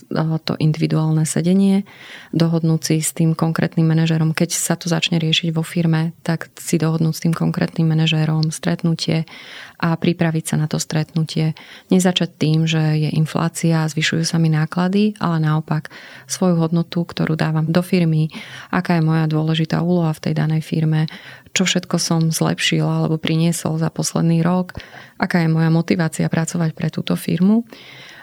to 0.47 0.55
individuálne 0.55 1.27
sedenie, 1.27 1.83
dohodnúť 2.31 2.81
si 2.87 2.95
s 3.03 3.11
tým 3.11 3.35
konkrétnym 3.35 3.83
manažerom. 3.83 4.31
Keď 4.31 4.55
sa 4.55 4.79
to 4.79 4.87
začne 4.87 5.19
riešiť 5.19 5.51
vo 5.51 5.67
firme, 5.67 6.15
tak 6.23 6.47
si 6.55 6.79
dohodnúť 6.79 7.11
s 7.11 7.23
tým 7.27 7.35
konkrétnym 7.35 7.91
manažerom 7.91 8.38
stretnutie 8.47 9.27
a 9.75 9.99
pripraviť 9.99 10.45
sa 10.47 10.55
na 10.55 10.71
to 10.71 10.79
stretnutie. 10.79 11.51
Nezačať 11.91 12.39
tým, 12.39 12.63
že 12.63 12.79
je 12.79 13.11
inflácia, 13.11 13.83
zvyšujú 13.83 14.23
sa 14.23 14.39
mi 14.39 14.47
náklady, 14.47 15.19
ale 15.19 15.43
naopak 15.43 15.91
svoju 16.31 16.55
hodnotu, 16.55 17.03
ktorú 17.03 17.35
dávam 17.35 17.67
do 17.67 17.83
firmy, 17.83 18.31
aká 18.71 18.95
je 18.95 19.03
moja 19.03 19.27
dôležitá 19.27 19.83
úloha 19.83 20.15
v 20.15 20.23
tej 20.31 20.33
danej 20.39 20.63
firme, 20.63 21.11
čo 21.51 21.67
všetko 21.67 21.95
som 21.99 22.31
zlepšil 22.31 22.87
alebo 22.87 23.19
priniesol 23.19 23.75
za 23.75 23.91
posledný 23.91 24.39
rok, 24.39 24.79
aká 25.19 25.43
je 25.43 25.51
moja 25.51 25.67
motivácia 25.67 26.31
pracovať 26.31 26.71
pre 26.71 26.87
túto 26.87 27.19
firmu. 27.19 27.67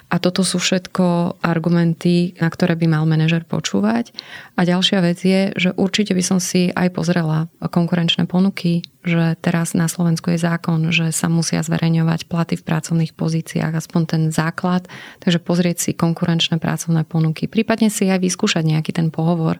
A 0.06 0.22
toto 0.22 0.46
sú 0.46 0.62
všetko 0.62 1.38
argumenty, 1.42 2.38
na 2.38 2.46
ktoré 2.46 2.78
by 2.78 2.86
mal 2.86 3.04
manažer 3.10 3.42
počúvať. 3.42 4.14
A 4.54 4.62
ďalšia 4.62 5.02
vec 5.02 5.18
je, 5.18 5.50
že 5.58 5.74
určite 5.74 6.14
by 6.14 6.22
som 6.22 6.38
si 6.38 6.70
aj 6.70 6.94
pozrela 6.94 7.50
konkurenčné 7.58 8.30
ponuky, 8.30 8.86
že 9.02 9.34
teraz 9.42 9.74
na 9.74 9.90
Slovensku 9.90 10.30
je 10.30 10.38
zákon, 10.38 10.94
že 10.94 11.10
sa 11.10 11.26
musia 11.26 11.58
zverejňovať 11.58 12.30
platy 12.30 12.54
v 12.54 12.66
pracovných 12.66 13.12
pozíciách, 13.18 13.74
aspoň 13.74 14.02
ten 14.06 14.22
základ. 14.30 14.86
Takže 15.26 15.42
pozrieť 15.42 15.76
si 15.82 15.90
konkurenčné 15.90 16.62
pracovné 16.62 17.02
ponuky, 17.02 17.50
prípadne 17.50 17.90
si 17.90 18.06
aj 18.06 18.22
vyskúšať 18.22 18.62
nejaký 18.62 18.94
ten 18.94 19.10
pohovor, 19.10 19.58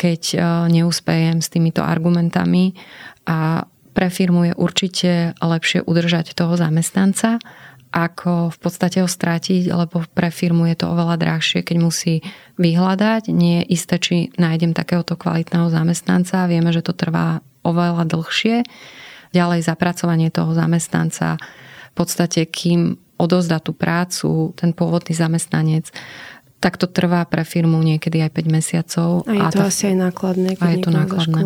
keď 0.00 0.22
e, 0.32 0.36
neúspejem 0.80 1.44
s 1.44 1.52
týmito 1.52 1.84
argumentami 1.84 2.72
a 3.28 3.68
pre 3.94 4.10
firmu 4.10 4.50
je 4.50 4.54
určite 4.58 5.10
lepšie 5.38 5.86
udržať 5.86 6.34
toho 6.34 6.58
zamestnanca 6.58 7.38
ako 7.94 8.50
v 8.50 8.58
podstate 8.58 8.98
ho 8.98 9.06
strátiť, 9.06 9.70
lebo 9.70 10.02
pre 10.10 10.34
firmu 10.34 10.66
je 10.66 10.82
to 10.82 10.90
oveľa 10.90 11.14
drahšie, 11.14 11.62
keď 11.62 11.76
musí 11.78 12.26
vyhľadať. 12.58 13.30
Nie 13.30 13.62
je 13.62 13.70
isté, 13.70 14.02
či 14.02 14.34
nájdem 14.34 14.74
takéhoto 14.74 15.14
kvalitného 15.14 15.70
zamestnanca. 15.70 16.50
Vieme, 16.50 16.74
že 16.74 16.82
to 16.82 16.90
trvá 16.90 17.38
oveľa 17.62 18.02
dlhšie. 18.10 18.66
Ďalej 19.30 19.60
zapracovanie 19.62 20.34
toho 20.34 20.50
zamestnanca 20.58 21.38
v 21.90 21.94
podstate, 21.94 22.50
kým 22.50 22.98
odozdá 23.14 23.62
tú 23.62 23.70
prácu, 23.70 24.50
ten 24.58 24.74
pôvodný 24.74 25.14
zamestnanec, 25.14 25.94
tak 26.58 26.80
to 26.80 26.88
trvá 26.88 27.22
pre 27.28 27.44
firmu 27.44 27.76
niekedy 27.78 28.24
aj 28.24 28.30
5 28.40 28.56
mesiacov. 28.56 29.08
A 29.28 29.36
je 29.36 29.46
to 29.52 29.62
a 29.62 29.68
asi 29.68 29.92
aj 29.92 29.96
nákladné, 30.10 30.50
keď 30.56 30.64
a 30.64 30.72
je 30.72 30.78
to 30.80 30.90
nákladné. 30.90 31.40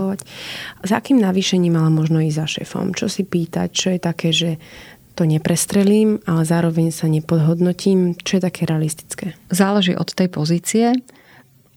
Za 0.86 0.94
akým 1.02 1.18
navýšením 1.18 1.74
mala 1.74 1.90
možno 1.90 2.22
ísť 2.22 2.38
za 2.38 2.46
šéfom? 2.46 2.94
Čo 2.94 3.10
si 3.10 3.26
pýtať? 3.26 3.68
Čo 3.68 3.88
je 3.92 4.00
také, 4.00 4.30
že 4.30 4.50
to 5.18 5.26
neprestrelím, 5.26 6.22
ale 6.30 6.46
zároveň 6.46 6.94
sa 6.94 7.10
nepodhodnotím. 7.10 8.14
Čo 8.22 8.38
je 8.38 8.46
také 8.46 8.70
realistické? 8.70 9.34
Záleží 9.50 9.98
od 9.98 10.14
tej 10.14 10.30
pozície, 10.30 10.94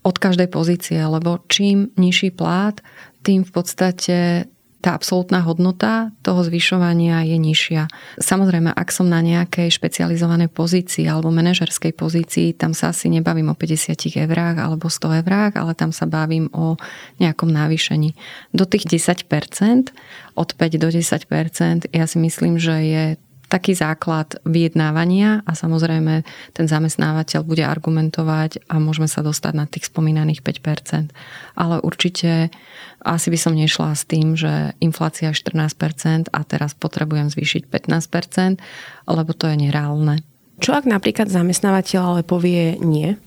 od 0.05 0.21
každej 0.21 0.45
pozície, 0.53 1.01
lebo 1.01 1.41
čím 1.49 1.89
nižší 1.97 2.29
plát, 2.29 2.85
tým 3.25 3.41
v 3.41 3.49
podstate 3.49 4.45
tá 4.81 4.97
absolútna 4.97 5.45
hodnota 5.45 6.09
toho 6.25 6.41
zvyšovania 6.41 7.21
je 7.21 7.37
nižšia. 7.37 7.85
Samozrejme, 8.17 8.73
ak 8.73 8.89
som 8.89 9.05
na 9.05 9.21
nejakej 9.21 9.69
špecializovanej 9.69 10.49
pozícii 10.49 11.05
alebo 11.05 11.29
manažerskej 11.29 11.93
pozícii, 11.93 12.57
tam 12.57 12.73
sa 12.73 12.89
asi 12.89 13.05
nebavím 13.13 13.53
o 13.53 13.55
50 13.55 13.93
eurách 14.25 14.57
alebo 14.57 14.89
100 14.89 15.21
eurách, 15.21 15.53
ale 15.53 15.77
tam 15.77 15.93
sa 15.93 16.09
bavím 16.09 16.49
o 16.49 16.81
nejakom 17.21 17.53
navýšení. 17.53 18.17
Do 18.57 18.65
tých 18.65 18.89
10%, 18.89 19.93
od 20.33 20.49
5 20.57 20.81
do 20.81 20.89
10%, 20.89 21.93
ja 21.93 22.05
si 22.09 22.17
myslím, 22.17 22.57
že 22.57 22.75
je 22.81 23.05
taký 23.51 23.75
základ 23.75 24.39
vyjednávania 24.47 25.43
a 25.43 25.51
samozrejme 25.51 26.23
ten 26.55 26.65
zamestnávateľ 26.71 27.43
bude 27.43 27.67
argumentovať 27.67 28.63
a 28.71 28.79
môžeme 28.79 29.11
sa 29.11 29.19
dostať 29.19 29.53
na 29.53 29.67
tých 29.67 29.91
spomínaných 29.91 30.39
5%. 30.39 31.11
Ale 31.59 31.83
určite 31.83 32.47
asi 33.03 33.27
by 33.27 33.37
som 33.37 33.51
nešla 33.51 33.91
s 33.91 34.07
tým, 34.07 34.39
že 34.39 34.71
inflácia 34.79 35.35
je 35.35 35.39
14% 35.43 36.31
a 36.31 36.39
teraz 36.47 36.71
potrebujem 36.79 37.27
zvýšiť 37.27 37.67
15%, 37.67 39.11
lebo 39.11 39.31
to 39.35 39.51
je 39.51 39.55
nereálne. 39.59 40.23
Čo 40.61 40.77
ak 40.77 40.85
napríklad 40.85 41.27
zamestnávateľ 41.27 41.99
ale 41.99 42.21
povie 42.21 42.77
nie? 42.79 43.17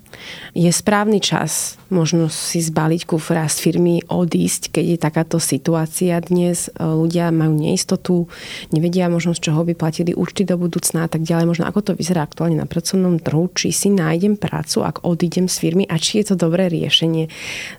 Je 0.55 0.70
správny 0.70 1.18
čas 1.18 1.79
možno 1.94 2.27
si 2.27 2.59
zbaliť 2.59 3.07
kufra 3.07 3.46
z 3.46 3.57
firmy, 3.62 4.03
odísť, 4.11 4.74
keď 4.74 4.85
je 4.85 4.98
takáto 4.98 5.37
situácia 5.38 6.18
dnes. 6.18 6.66
Ľudia 6.74 7.31
majú 7.31 7.55
neistotu, 7.55 8.27
nevedia 8.74 9.07
možno 9.07 9.38
z 9.38 9.46
čoho 9.46 9.62
by 9.62 9.79
platili 9.79 10.11
účty 10.11 10.42
do 10.42 10.59
budúcna 10.59 11.07
a 11.07 11.09
tak 11.09 11.22
ďalej. 11.22 11.46
Možno 11.46 11.64
ako 11.70 11.81
to 11.81 11.92
vyzerá 11.94 12.27
aktuálne 12.27 12.59
na 12.59 12.66
pracovnom 12.66 13.22
trhu, 13.22 13.46
či 13.55 13.70
si 13.70 13.94
nájdem 13.94 14.35
prácu, 14.35 14.83
ak 14.83 15.07
odídem 15.07 15.46
z 15.46 15.57
firmy 15.62 15.85
a 15.87 15.94
či 16.00 16.20
je 16.20 16.35
to 16.35 16.37
dobré 16.37 16.66
riešenie 16.66 17.31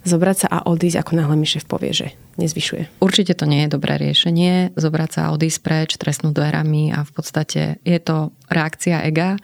zobrať 0.07 0.37
sa 0.45 0.47
a 0.47 0.57
odísť, 0.71 1.03
ako 1.03 1.11
náhle 1.19 1.35
mi 1.35 1.47
šéf 1.49 1.67
povie, 1.67 1.91
že 1.91 2.07
nezvyšuje. 2.39 3.03
Určite 3.03 3.35
to 3.35 3.47
nie 3.47 3.67
je 3.67 3.73
dobré 3.75 3.99
riešenie, 3.99 4.75
zobrať 4.79 5.09
sa 5.11 5.21
a 5.27 5.33
odísť 5.35 5.59
preč, 5.59 5.89
trestnúť 5.99 6.35
dverami 6.35 6.95
a 6.95 7.03
v 7.03 7.11
podstate 7.11 7.61
je 7.83 7.99
to 7.99 8.31
reakcia 8.47 9.03
ega 9.03 9.35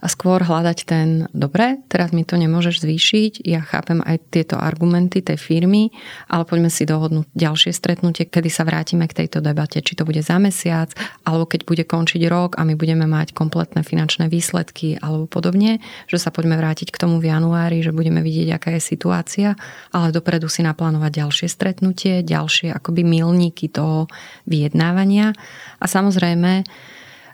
a 0.00 0.06
skôr 0.08 0.40
hľadať 0.40 0.78
ten, 0.88 1.28
dobre, 1.36 1.84
teraz 1.92 2.16
mi 2.16 2.24
to 2.24 2.40
nemôžeš 2.40 2.80
zvýšiť, 2.80 3.44
ja 3.44 3.60
chápem 3.60 4.00
aj 4.00 4.32
tieto 4.32 4.56
argumenty 4.56 5.20
tej 5.20 5.36
firmy, 5.36 5.92
ale 6.32 6.48
poďme 6.48 6.72
si 6.72 6.88
dohodnúť 6.88 7.28
ďalšie 7.36 7.76
stretnutie, 7.76 8.24
kedy 8.24 8.48
sa 8.48 8.64
vrátime 8.64 9.04
k 9.04 9.24
tejto 9.24 9.44
debate, 9.44 9.84
či 9.84 9.92
to 9.92 10.08
bude 10.08 10.24
za 10.24 10.40
mesiac, 10.40 10.88
alebo 11.28 11.44
keď 11.44 11.68
bude 11.68 11.84
končiť 11.84 12.22
rok 12.32 12.56
a 12.56 12.64
my 12.64 12.74
budeme 12.80 13.04
mať 13.04 13.36
kompletné 13.36 13.84
finančné 13.84 14.32
výsledky 14.32 14.96
alebo 15.04 15.28
podobne, 15.28 15.84
že 16.08 16.16
sa 16.16 16.32
poďme 16.32 16.56
vrátiť 16.56 16.88
k 16.88 17.00
tomu 17.00 17.20
v 17.20 17.28
januári, 17.28 17.84
že 17.84 17.92
budeme 17.92 18.24
vidieť, 18.24 18.48
aká 18.56 18.70
je 18.80 18.82
situácia, 18.82 19.52
ale 19.92 20.16
dopredu 20.16 20.48
si 20.48 20.64
naplánovať 20.64 21.12
ďalšie 21.20 21.48
stretnutie, 21.52 22.24
ďalšie 22.24 22.72
akoby 22.72 23.04
milníky 23.04 23.68
toho 23.68 24.08
vyjednávania. 24.48 25.36
A 25.76 25.84
samozrejme 25.84 26.64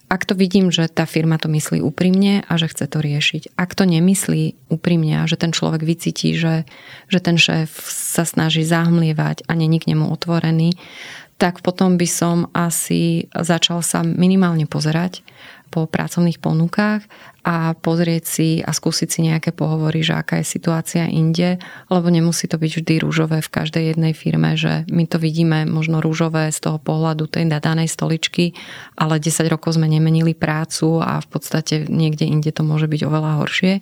ak 0.07 0.23
to 0.23 0.39
vidím, 0.39 0.71
že 0.71 0.87
tá 0.87 1.03
firma 1.03 1.35
to 1.35 1.51
myslí 1.51 1.83
úprimne 1.83 2.47
a 2.47 2.53
že 2.55 2.71
chce 2.71 2.87
to 2.87 2.99
riešiť. 3.03 3.59
Ak 3.59 3.75
to 3.75 3.83
nemyslí 3.83 4.71
úprimne 4.71 5.23
a 5.23 5.27
že 5.27 5.35
ten 5.35 5.51
človek 5.51 5.83
vycíti, 5.83 6.39
že, 6.39 6.63
že 7.11 7.19
ten 7.19 7.35
šéf 7.35 7.71
sa 7.91 8.23
snaží 8.23 8.63
zahmlievať 8.63 9.51
a 9.51 9.53
není 9.59 9.83
k 9.83 9.91
nemu 9.91 10.07
otvorený, 10.07 10.79
tak 11.37 11.61
potom 11.61 12.01
by 12.01 12.09
som 12.09 12.49
asi 12.57 13.29
začal 13.35 13.85
sa 13.85 14.01
minimálne 14.07 14.65
pozerať 14.65 15.21
po 15.69 15.85
pracovných 15.85 16.39
ponukách 16.39 17.05
a 17.47 17.79
pozrieť 17.79 18.25
si 18.27 18.49
a 18.59 18.75
skúsiť 18.75 19.07
si 19.07 19.23
nejaké 19.23 19.55
pohovory, 19.55 20.03
že 20.03 20.19
aká 20.19 20.43
je 20.43 20.51
situácia 20.51 21.07
inde, 21.07 21.63
lebo 21.87 22.11
nemusí 22.11 22.51
to 22.51 22.59
byť 22.59 22.83
vždy 22.83 22.95
rúžové 22.99 23.39
v 23.39 23.53
každej 23.55 23.95
jednej 23.95 24.19
firme, 24.19 24.59
že 24.59 24.83
my 24.91 25.07
to 25.07 25.23
vidíme 25.23 25.63
možno 25.71 26.03
rúžové 26.03 26.51
z 26.51 26.59
toho 26.59 26.83
pohľadu 26.83 27.31
tej 27.31 27.47
danej 27.63 27.87
stoličky, 27.87 28.59
ale 28.99 29.23
10 29.23 29.47
rokov 29.47 29.79
sme 29.79 29.87
nemenili 29.87 30.35
prácu 30.35 30.99
a 30.99 31.23
v 31.23 31.29
podstate 31.31 31.87
niekde 31.87 32.27
inde 32.27 32.51
to 32.51 32.67
môže 32.67 32.91
byť 32.91 33.01
oveľa 33.07 33.39
horšie. 33.39 33.79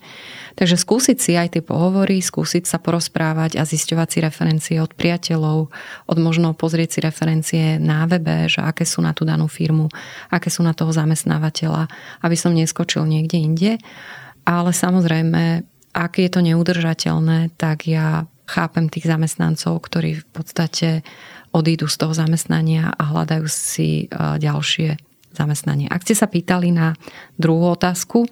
Takže 0.61 0.77
skúsiť 0.77 1.17
si 1.17 1.33
aj 1.33 1.57
tie 1.57 1.63
pohovory, 1.65 2.21
skúsiť 2.21 2.69
sa 2.69 2.77
porozprávať 2.77 3.57
a 3.57 3.65
zisťovať 3.65 4.09
si 4.13 4.19
referencie 4.21 4.77
od 4.77 4.93
priateľov, 4.93 5.73
od 6.05 6.19
možno 6.21 6.53
pozrieť 6.53 6.89
si 6.93 7.01
referencie 7.01 7.65
na 7.81 8.05
webe, 8.05 8.45
že 8.45 8.61
aké 8.61 8.85
sú 8.85 9.01
na 9.01 9.17
tú 9.17 9.25
danú 9.25 9.49
firmu, 9.49 9.89
aké 10.29 10.53
sú 10.53 10.61
na 10.61 10.77
toho 10.77 10.93
zamestnávateľa, 10.93 11.89
aby 12.21 12.37
som 12.37 12.53
neskočil 12.53 13.09
niekde 13.09 13.41
inde. 13.41 13.54
Ale 14.45 14.71
samozrejme, 14.77 15.65
ak 15.95 16.13
je 16.21 16.29
to 16.29 16.41
neudržateľné, 16.43 17.55
tak 17.57 17.89
ja 17.89 18.29
chápem 18.45 18.93
tých 18.93 19.09
zamestnancov, 19.09 19.81
ktorí 19.81 20.21
v 20.21 20.27
podstate 20.35 20.89
odídu 21.55 21.89
z 21.89 21.97
toho 21.97 22.13
zamestnania 22.13 22.93
a 22.93 23.03
hľadajú 23.09 23.47
si 23.49 24.05
e, 24.05 24.07
ďalšie 24.19 24.99
zamestnanie. 25.35 25.91
Ak 25.91 26.07
ste 26.07 26.15
sa 26.19 26.31
pýtali 26.31 26.71
na 26.75 26.95
druhú 27.39 27.75
otázku, 27.75 28.27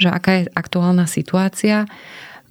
že 0.00 0.08
aká 0.08 0.40
je 0.40 0.52
aktuálna 0.52 1.04
situácia, 1.08 1.84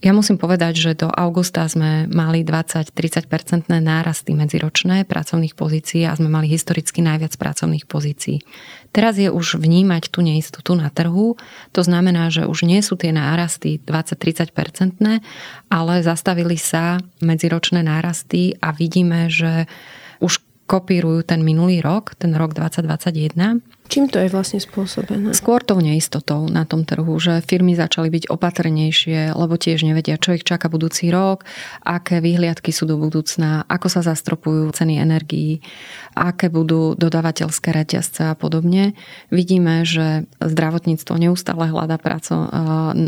ja 0.06 0.14
musím 0.14 0.38
povedať, 0.38 0.78
že 0.78 0.92
do 0.94 1.10
augusta 1.10 1.66
sme 1.66 2.06
mali 2.06 2.46
20-30% 2.46 3.74
nárasty 3.74 4.38
medziročné 4.38 5.02
pracovných 5.10 5.58
pozícií 5.58 6.06
a 6.06 6.14
sme 6.14 6.30
mali 6.30 6.46
historicky 6.46 7.02
najviac 7.02 7.34
pracovných 7.34 7.90
pozícií. 7.90 8.46
Teraz 8.94 9.18
je 9.18 9.34
už 9.34 9.58
vnímať 9.58 10.14
tú 10.14 10.22
neistotu 10.22 10.78
na 10.78 10.94
trhu, 10.94 11.42
to 11.74 11.82
znamená, 11.82 12.30
že 12.30 12.46
už 12.46 12.70
nie 12.70 12.86
sú 12.86 13.02
tie 13.02 13.10
nárasty 13.10 13.82
20-30%, 13.82 14.54
ale 15.74 15.94
zastavili 16.06 16.62
sa 16.62 17.02
medziročné 17.26 17.82
nárasty 17.82 18.62
a 18.62 18.78
vidíme, 18.78 19.34
že 19.34 19.66
už 20.22 20.46
kopírujú 20.70 21.26
ten 21.26 21.42
minulý 21.42 21.82
rok, 21.82 22.14
ten 22.14 22.38
rok 22.38 22.54
2021. 22.54 23.75
Čím 23.86 24.10
to 24.10 24.18
je 24.18 24.34
vlastne 24.34 24.58
spôsobené? 24.58 25.38
Skôr 25.38 25.62
tou 25.62 25.78
neistotou 25.78 26.50
na 26.50 26.66
tom 26.66 26.82
trhu, 26.90 27.22
že 27.22 27.46
firmy 27.46 27.78
začali 27.78 28.10
byť 28.10 28.34
opatrnejšie, 28.34 29.38
lebo 29.38 29.62
tiež 29.62 29.86
nevedia, 29.86 30.18
čo 30.18 30.34
ich 30.34 30.42
čaká 30.42 30.74
budúci 30.74 31.14
rok, 31.14 31.46
aké 31.86 32.18
výhliadky 32.18 32.74
sú 32.74 32.90
do 32.90 32.98
budúcna, 32.98 33.62
ako 33.70 33.88
sa 33.94 34.02
zastropujú 34.02 34.74
ceny 34.74 34.98
energií, 34.98 35.62
aké 36.18 36.50
budú 36.50 36.98
dodávateľské 36.98 37.70
reťazce 37.70 38.26
a 38.26 38.34
podobne. 38.34 38.98
Vidíme, 39.30 39.86
že 39.86 40.26
zdravotníctvo 40.42 41.14
neustále 41.22 41.70
hľada 41.70 42.02
praco, 42.02 42.36
eh, 42.42 42.50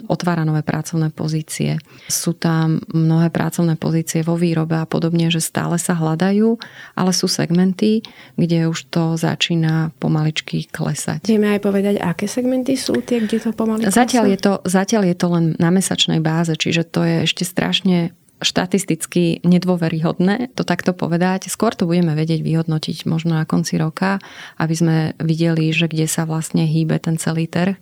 otvára 0.06 0.46
nové 0.46 0.62
pracovné 0.62 1.10
pozície. 1.10 1.82
Sú 2.06 2.38
tam 2.38 2.86
mnohé 2.94 3.34
pracovné 3.34 3.82
pozície 3.82 4.22
vo 4.22 4.38
výrobe 4.38 4.78
a 4.78 4.86
podobne, 4.86 5.34
že 5.34 5.42
stále 5.42 5.82
sa 5.82 5.98
hľadajú, 5.98 6.62
ale 6.94 7.12
sú 7.18 7.26
segmenty, 7.26 8.06
kde 8.38 8.70
už 8.70 8.94
to 8.94 9.18
začína 9.18 9.90
pomaličky 9.98 10.67
klesať. 10.72 11.28
Vieme 11.28 11.56
aj 11.56 11.62
povedať, 11.64 11.96
aké 12.00 12.30
segmenty 12.30 12.78
sú 12.80 13.00
tie, 13.04 13.24
kde 13.24 13.40
to 13.40 13.52
pomaly 13.52 13.88
zatiaľ 13.88 14.26
je 14.30 14.38
to, 14.40 14.54
zatiaľ 14.68 15.04
je 15.08 15.16
to 15.18 15.28
len 15.32 15.46
na 15.58 15.70
mesačnej 15.74 16.22
báze, 16.22 16.54
čiže 16.54 16.86
to 16.88 17.02
je 17.04 17.16
ešte 17.26 17.44
strašne 17.48 18.14
štatisticky 18.38 19.42
nedôveryhodné 19.42 20.54
to 20.54 20.62
takto 20.62 20.94
povedať. 20.94 21.50
Skôr 21.50 21.74
to 21.74 21.90
budeme 21.90 22.14
vedieť 22.14 22.46
vyhodnotiť 22.46 23.10
možno 23.10 23.34
na 23.34 23.50
konci 23.50 23.82
roka, 23.82 24.22
aby 24.62 24.76
sme 24.78 24.98
videli, 25.18 25.74
že 25.74 25.90
kde 25.90 26.06
sa 26.06 26.30
vlastne 26.30 26.70
hýbe 26.70 27.02
ten 27.02 27.18
celý 27.18 27.50
trh. 27.50 27.82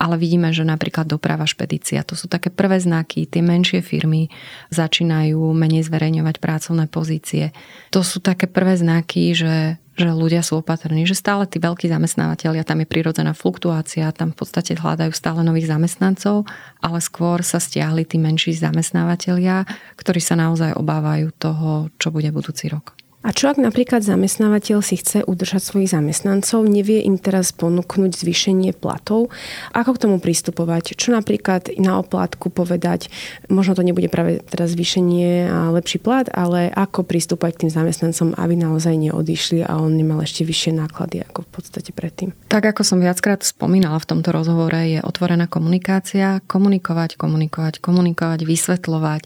Ale 0.00 0.16
vidíme, 0.16 0.56
že 0.56 0.64
napríklad 0.64 1.04
doprava 1.04 1.44
špedícia, 1.44 2.00
to 2.00 2.16
sú 2.16 2.32
také 2.32 2.48
prvé 2.48 2.80
znaky, 2.80 3.28
tie 3.28 3.44
menšie 3.44 3.84
firmy 3.84 4.32
začínajú 4.72 5.52
menej 5.52 5.84
zverejňovať 5.84 6.36
pracovné 6.40 6.88
pozície. 6.88 7.52
To 7.92 8.00
sú 8.00 8.24
také 8.24 8.48
prvé 8.48 8.80
znaky, 8.80 9.36
že 9.36 9.76
že 10.00 10.08
ľudia 10.08 10.40
sú 10.40 10.64
opatrní, 10.64 11.04
že 11.04 11.12
stále 11.12 11.44
tí 11.44 11.60
veľkí 11.60 11.84
zamestnávateľia, 11.92 12.64
tam 12.64 12.80
je 12.80 12.88
prirodzená 12.88 13.36
fluktuácia, 13.36 14.08
tam 14.16 14.32
v 14.32 14.40
podstate 14.40 14.80
hľadajú 14.80 15.12
stále 15.12 15.44
nových 15.44 15.68
zamestnancov, 15.68 16.48
ale 16.80 16.98
skôr 17.04 17.44
sa 17.44 17.60
stiahli 17.60 18.08
tí 18.08 18.16
menší 18.16 18.56
zamestnávateľia, 18.56 19.68
ktorí 20.00 20.20
sa 20.24 20.40
naozaj 20.40 20.72
obávajú 20.76 21.28
toho, 21.36 21.92
čo 22.00 22.08
bude 22.08 22.32
budúci 22.32 22.72
rok. 22.72 22.99
A 23.20 23.36
čo 23.36 23.52
ak 23.52 23.60
napríklad 23.60 24.00
zamestnávateľ 24.00 24.80
si 24.80 24.96
chce 24.96 25.28
udržať 25.28 25.60
svojich 25.60 25.92
zamestnancov, 25.92 26.64
nevie 26.64 27.04
im 27.04 27.20
teraz 27.20 27.52
ponúknuť 27.52 28.16
zvýšenie 28.16 28.72
platov? 28.72 29.28
Ako 29.76 29.92
k 29.92 30.08
tomu 30.08 30.16
pristupovať? 30.24 30.96
Čo 30.96 31.12
napríklad 31.12 31.68
na 31.76 32.00
oplátku 32.00 32.48
povedať, 32.48 33.12
možno 33.52 33.76
to 33.76 33.84
nebude 33.84 34.08
práve 34.08 34.40
teraz 34.48 34.72
zvýšenie 34.72 35.52
a 35.52 35.68
lepší 35.68 36.00
plat, 36.00 36.32
ale 36.32 36.72
ako 36.72 37.04
pristúpať 37.04 37.60
k 37.60 37.68
tým 37.68 37.72
zamestnancom, 37.76 38.40
aby 38.40 38.56
naozaj 38.56 38.96
neodišli 38.96 39.68
a 39.68 39.76
on 39.76 40.00
nemal 40.00 40.24
ešte 40.24 40.48
vyššie 40.48 40.80
náklady 40.80 41.20
ako 41.20 41.44
v 41.44 41.50
podstate 41.52 41.92
predtým? 41.92 42.32
Tak 42.48 42.72
ako 42.72 42.88
som 42.88 43.04
viackrát 43.04 43.44
spomínala 43.44 44.00
v 44.00 44.16
tomto 44.16 44.32
rozhovore, 44.32 44.80
je 44.80 45.04
otvorená 45.04 45.44
komunikácia, 45.44 46.40
komunikovať, 46.48 47.20
komunikovať, 47.20 47.84
komunikovať, 47.84 48.48
vysvetľovať, 48.48 49.22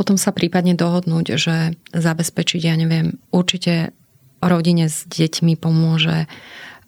potom 0.00 0.16
sa 0.16 0.32
prípadne 0.32 0.72
dohodnúť, 0.72 1.36
že 1.36 1.76
zabezpečiť, 1.92 2.60
ja 2.64 2.80
neviem, 2.80 3.20
určite 3.34 3.90
rodine 4.38 4.86
s 4.86 5.02
deťmi 5.10 5.58
pomôže, 5.58 6.30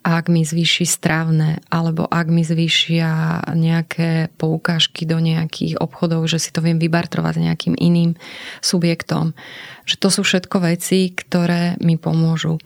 ak 0.06 0.30
mi 0.30 0.46
zvýši 0.46 0.87
stravné, 0.87 1.66
alebo 1.66 2.06
ak 2.06 2.30
mi 2.30 2.46
zvýšia 2.46 3.42
nejaké 3.59 4.30
poukážky 4.38 5.02
do 5.02 5.18
nejakých 5.18 5.82
obchodov, 5.82 6.30
že 6.30 6.38
si 6.38 6.54
to 6.54 6.62
viem 6.62 6.78
vybartrovať 6.78 7.42
nejakým 7.42 7.74
iným 7.74 8.14
subjektom. 8.62 9.35
Že 9.82 9.94
to 9.98 10.09
sú 10.14 10.20
všetko 10.22 10.62
veci, 10.62 11.11
ktoré 11.11 11.74
mi 11.82 11.98
pomôžu 11.98 12.62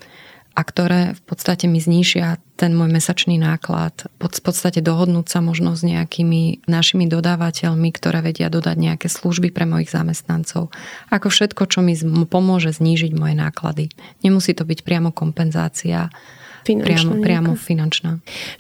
a 0.61 0.63
ktoré 0.63 1.17
v 1.17 1.23
podstate 1.25 1.65
mi 1.65 1.81
znížia 1.81 2.37
ten 2.61 2.77
môj 2.77 2.93
mesačný 2.93 3.41
náklad. 3.41 4.05
V 4.21 4.45
podstate 4.45 4.85
dohodnúť 4.85 5.33
sa 5.33 5.41
možno 5.41 5.73
s 5.73 5.81
nejakými 5.81 6.69
našimi 6.69 7.09
dodávateľmi, 7.09 7.89
ktoré 7.89 8.21
vedia 8.21 8.53
dodať 8.53 8.77
nejaké 8.77 9.09
služby 9.09 9.49
pre 9.57 9.65
mojich 9.65 9.89
zamestnancov. 9.89 10.69
Ako 11.09 11.33
všetko, 11.33 11.65
čo 11.65 11.81
mi 11.81 11.97
pomôže 12.29 12.77
znížiť 12.77 13.17
moje 13.17 13.33
náklady. 13.41 13.89
Nemusí 14.21 14.53
to 14.53 14.69
byť 14.69 14.85
priamo 14.85 15.17
kompenzácia 15.17 16.13
Finančná 16.65 17.17
priamo, 17.17 17.25
priamo 17.25 17.51
finančná. 17.57 18.11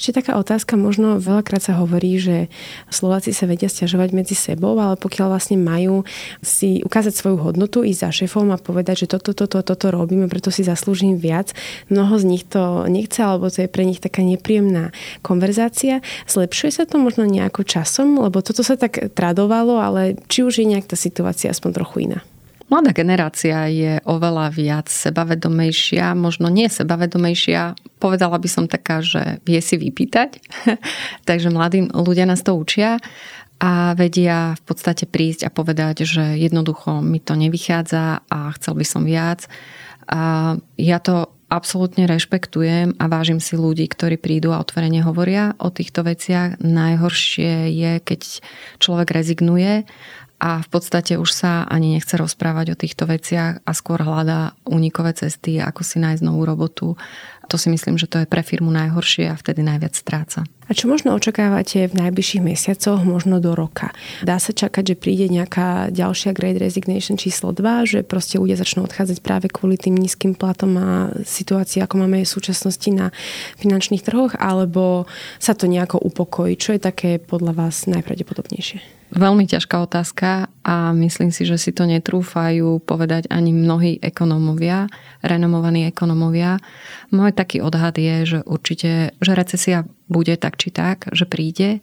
Ešte 0.00 0.24
taká 0.24 0.40
otázka, 0.40 0.80
možno 0.80 1.20
veľakrát 1.20 1.60
sa 1.60 1.76
hovorí, 1.76 2.16
že 2.16 2.48
Slováci 2.88 3.36
sa 3.36 3.44
vedia 3.44 3.68
stiažovať 3.68 4.16
medzi 4.16 4.32
sebou, 4.32 4.76
ale 4.80 4.96
pokiaľ 4.96 5.36
vlastne 5.36 5.60
majú 5.60 6.08
si 6.40 6.80
ukázať 6.80 7.12
svoju 7.12 7.36
hodnotu, 7.40 7.84
ísť 7.84 8.00
za 8.00 8.10
šéfom 8.24 8.48
a 8.54 8.58
povedať, 8.58 9.04
že 9.04 9.16
toto, 9.16 9.36
toto, 9.36 9.60
toto 9.60 9.86
robíme, 9.92 10.30
preto 10.32 10.48
si 10.48 10.64
zaslúžim 10.64 11.20
viac, 11.20 11.52
mnoho 11.92 12.16
z 12.16 12.24
nich 12.24 12.44
to 12.48 12.88
nechce, 12.88 13.20
alebo 13.20 13.52
to 13.52 13.64
je 13.64 13.68
pre 13.68 13.84
nich 13.84 14.00
taká 14.00 14.24
nepríjemná 14.24 14.96
konverzácia. 15.20 16.00
Zlepšuje 16.24 16.70
sa 16.80 16.84
to 16.88 16.96
možno 16.96 17.28
nejako 17.28 17.66
časom, 17.66 18.16
lebo 18.16 18.40
toto 18.40 18.64
sa 18.64 18.80
tak 18.80 19.12
tradovalo, 19.12 19.76
ale 19.76 20.16
či 20.32 20.46
už 20.46 20.64
je 20.64 20.70
nejak 20.70 20.88
tá 20.88 20.96
situácia 20.96 21.52
aspoň 21.52 21.70
trochu 21.76 21.96
iná? 22.08 22.20
Mladá 22.70 22.94
generácia 22.94 23.66
je 23.66 23.98
oveľa 24.06 24.54
viac 24.54 24.86
sebavedomejšia, 24.86 26.14
možno 26.14 26.46
nie 26.46 26.70
sebavedomejšia, 26.70 27.74
povedala 27.98 28.38
by 28.38 28.46
som 28.46 28.70
taká, 28.70 29.02
že 29.02 29.42
vie 29.42 29.58
si 29.58 29.74
vypýtať. 29.74 30.38
Takže 31.28 31.50
mladí 31.50 31.90
ľudia 31.90 32.30
nás 32.30 32.46
to 32.46 32.54
učia 32.54 33.02
a 33.58 33.98
vedia 33.98 34.54
v 34.54 34.62
podstate 34.62 35.10
prísť 35.10 35.50
a 35.50 35.54
povedať, 35.54 36.06
že 36.06 36.38
jednoducho 36.38 37.02
mi 37.02 37.18
to 37.18 37.34
nevychádza 37.34 38.22
a 38.30 38.38
chcel 38.54 38.78
by 38.78 38.86
som 38.86 39.02
viac. 39.02 39.50
A 40.06 40.54
ja 40.78 41.02
to 41.02 41.34
absolútne 41.50 42.06
rešpektujem 42.06 42.94
a 42.96 43.04
vážim 43.10 43.42
si 43.42 43.58
ľudí, 43.58 43.90
ktorí 43.90 44.16
prídu 44.16 44.54
a 44.54 44.62
otvorene 44.62 45.02
hovoria 45.02 45.58
o 45.58 45.68
týchto 45.68 46.06
veciach. 46.06 46.62
Najhoršie 46.62 47.74
je, 47.74 47.92
keď 47.98 48.20
človek 48.78 49.10
rezignuje 49.10 49.84
a 50.40 50.64
v 50.64 50.68
podstate 50.72 51.20
už 51.20 51.30
sa 51.36 51.68
ani 51.68 52.00
nechce 52.00 52.16
rozprávať 52.16 52.72
o 52.72 52.80
týchto 52.80 53.04
veciach 53.04 53.60
a 53.60 53.70
skôr 53.76 54.00
hľadá 54.00 54.56
unikové 54.64 55.12
cesty, 55.12 55.60
ako 55.60 55.84
si 55.84 56.00
nájsť 56.00 56.24
novú 56.24 56.48
robotu. 56.48 56.96
To 57.52 57.56
si 57.60 57.68
myslím, 57.68 58.00
že 58.00 58.08
to 58.08 58.24
je 58.24 58.30
pre 58.30 58.40
firmu 58.40 58.72
najhoršie 58.72 59.28
a 59.28 59.36
vtedy 59.36 59.60
najviac 59.60 59.92
stráca. 59.92 60.48
A 60.70 60.76
čo 60.78 60.86
možno 60.86 61.18
očakávate 61.18 61.90
v 61.90 61.98
najbližších 61.98 62.46
mesiacoch, 62.46 63.02
možno 63.02 63.42
do 63.42 63.58
roka? 63.58 63.90
Dá 64.22 64.38
sa 64.38 64.54
čakať, 64.54 64.94
že 64.94 65.00
príde 65.02 65.26
nejaká 65.26 65.90
ďalšia 65.90 66.30
Great 66.30 66.62
Resignation 66.62 67.18
číslo 67.18 67.50
2, 67.50 67.90
že 67.90 67.98
proste 68.06 68.38
ľudia 68.38 68.54
začnú 68.54 68.86
odchádzať 68.86 69.18
práve 69.18 69.50
kvôli 69.50 69.74
tým 69.74 69.98
nízkym 69.98 70.38
platom 70.38 70.78
a 70.78 71.10
situácii, 71.26 71.82
ako 71.82 72.06
máme 72.06 72.22
v 72.22 72.30
súčasnosti 72.30 72.86
na 72.94 73.10
finančných 73.58 74.06
trhoch, 74.06 74.38
alebo 74.38 75.10
sa 75.42 75.58
to 75.58 75.66
nejako 75.66 75.98
upokojí? 76.06 76.54
Čo 76.54 76.78
je 76.78 76.86
také 76.86 77.18
podľa 77.18 77.66
vás 77.66 77.90
najpravdepodobnejšie? 77.90 79.10
Veľmi 79.10 79.50
ťažká 79.50 79.74
otázka 79.90 80.54
a 80.62 80.94
myslím 80.94 81.34
si, 81.34 81.42
že 81.42 81.58
si 81.58 81.74
to 81.74 81.82
netrúfajú 81.82 82.78
povedať 82.86 83.26
ani 83.26 83.50
mnohí 83.50 83.98
ekonómovia, 83.98 84.86
renomovaní 85.18 85.90
ekonómovia. 85.90 86.62
Môj 87.10 87.34
taký 87.34 87.58
odhad 87.58 87.98
je, 87.98 88.22
že 88.22 88.38
určite, 88.46 89.18
že 89.18 89.32
recesia 89.34 89.82
bude 90.10 90.34
tak 90.34 90.58
či 90.58 90.74
tak, 90.74 91.06
že 91.14 91.24
príde, 91.24 91.78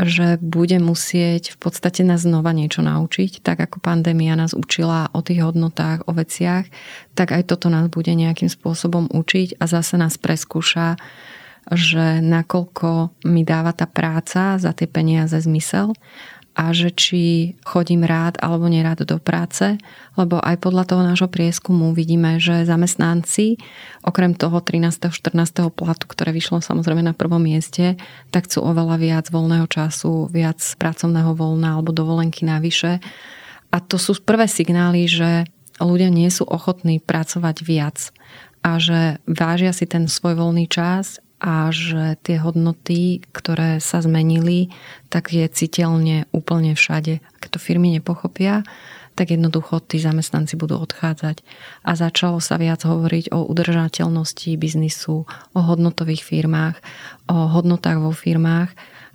že 0.00 0.40
bude 0.40 0.80
musieť 0.80 1.52
v 1.54 1.58
podstate 1.60 2.02
nás 2.02 2.24
znova 2.24 2.56
niečo 2.56 2.80
naučiť, 2.80 3.44
tak 3.44 3.60
ako 3.60 3.84
pandémia 3.84 4.32
nás 4.34 4.56
učila 4.56 5.12
o 5.12 5.20
tých 5.20 5.44
hodnotách, 5.44 6.08
o 6.08 6.16
veciach, 6.16 6.64
tak 7.12 7.36
aj 7.36 7.52
toto 7.52 7.68
nás 7.68 7.92
bude 7.92 8.16
nejakým 8.16 8.48
spôsobom 8.48 9.12
učiť 9.12 9.60
a 9.60 9.68
zase 9.68 10.00
nás 10.00 10.16
preskúša, 10.16 10.96
že 11.66 12.22
nakoľko 12.22 13.20
mi 13.26 13.42
dáva 13.42 13.74
tá 13.74 13.90
práca 13.90 14.56
za 14.56 14.70
tie 14.70 14.86
peniaze 14.86 15.34
zmysel 15.34 15.92
a 16.56 16.72
že 16.72 16.88
či 16.88 17.52
chodím 17.68 18.08
rád 18.08 18.40
alebo 18.40 18.64
nerád 18.64 19.04
do 19.04 19.20
práce, 19.20 19.76
lebo 20.16 20.40
aj 20.40 20.56
podľa 20.56 20.88
toho 20.88 21.02
nášho 21.04 21.28
prieskumu 21.28 21.92
vidíme, 21.92 22.40
že 22.40 22.64
zamestnanci, 22.64 23.60
okrem 24.00 24.32
toho 24.32 24.64
13. 24.64 25.12
14. 25.12 25.36
platu, 25.68 26.04
ktoré 26.08 26.32
vyšlo 26.32 26.64
samozrejme 26.64 27.04
na 27.04 27.12
prvom 27.12 27.44
mieste, 27.44 28.00
tak 28.32 28.48
chcú 28.48 28.64
oveľa 28.64 28.96
viac 28.96 29.24
voľného 29.28 29.68
času, 29.68 30.32
viac 30.32 30.64
pracovného 30.80 31.36
voľna 31.36 31.76
alebo 31.76 31.92
dovolenky 31.92 32.48
navyše. 32.48 33.04
A 33.68 33.76
to 33.84 34.00
sú 34.00 34.16
prvé 34.24 34.48
signály, 34.48 35.04
že 35.04 35.44
ľudia 35.76 36.08
nie 36.08 36.32
sú 36.32 36.48
ochotní 36.48 37.04
pracovať 37.04 37.56
viac 37.60 37.98
a 38.64 38.80
že 38.80 39.20
vážia 39.28 39.76
si 39.76 39.84
ten 39.84 40.08
svoj 40.08 40.40
voľný 40.40 40.64
čas 40.72 41.20
a 41.36 41.68
že 41.68 42.16
tie 42.24 42.40
hodnoty, 42.40 43.20
ktoré 43.32 43.76
sa 43.78 44.00
zmenili, 44.00 44.72
tak 45.12 45.36
je 45.36 45.44
citeľne 45.52 46.24
úplne 46.32 46.72
všade. 46.72 47.20
Keď 47.44 47.48
to 47.52 47.60
firmy 47.60 47.92
nepochopia, 47.92 48.64
tak 49.16 49.32
jednoducho 49.32 49.80
tí 49.80 49.96
zamestnanci 49.96 50.60
budú 50.60 50.76
odchádzať. 50.80 51.40
A 51.84 51.96
začalo 51.96 52.40
sa 52.40 52.60
viac 52.60 52.84
hovoriť 52.84 53.32
o 53.32 53.48
udržateľnosti 53.48 54.52
biznisu, 54.60 55.24
o 55.28 55.60
hodnotových 55.60 56.24
firmách, 56.24 56.76
o 57.32 57.48
hodnotách 57.48 58.00
vo 58.00 58.12
firmách. 58.12 58.72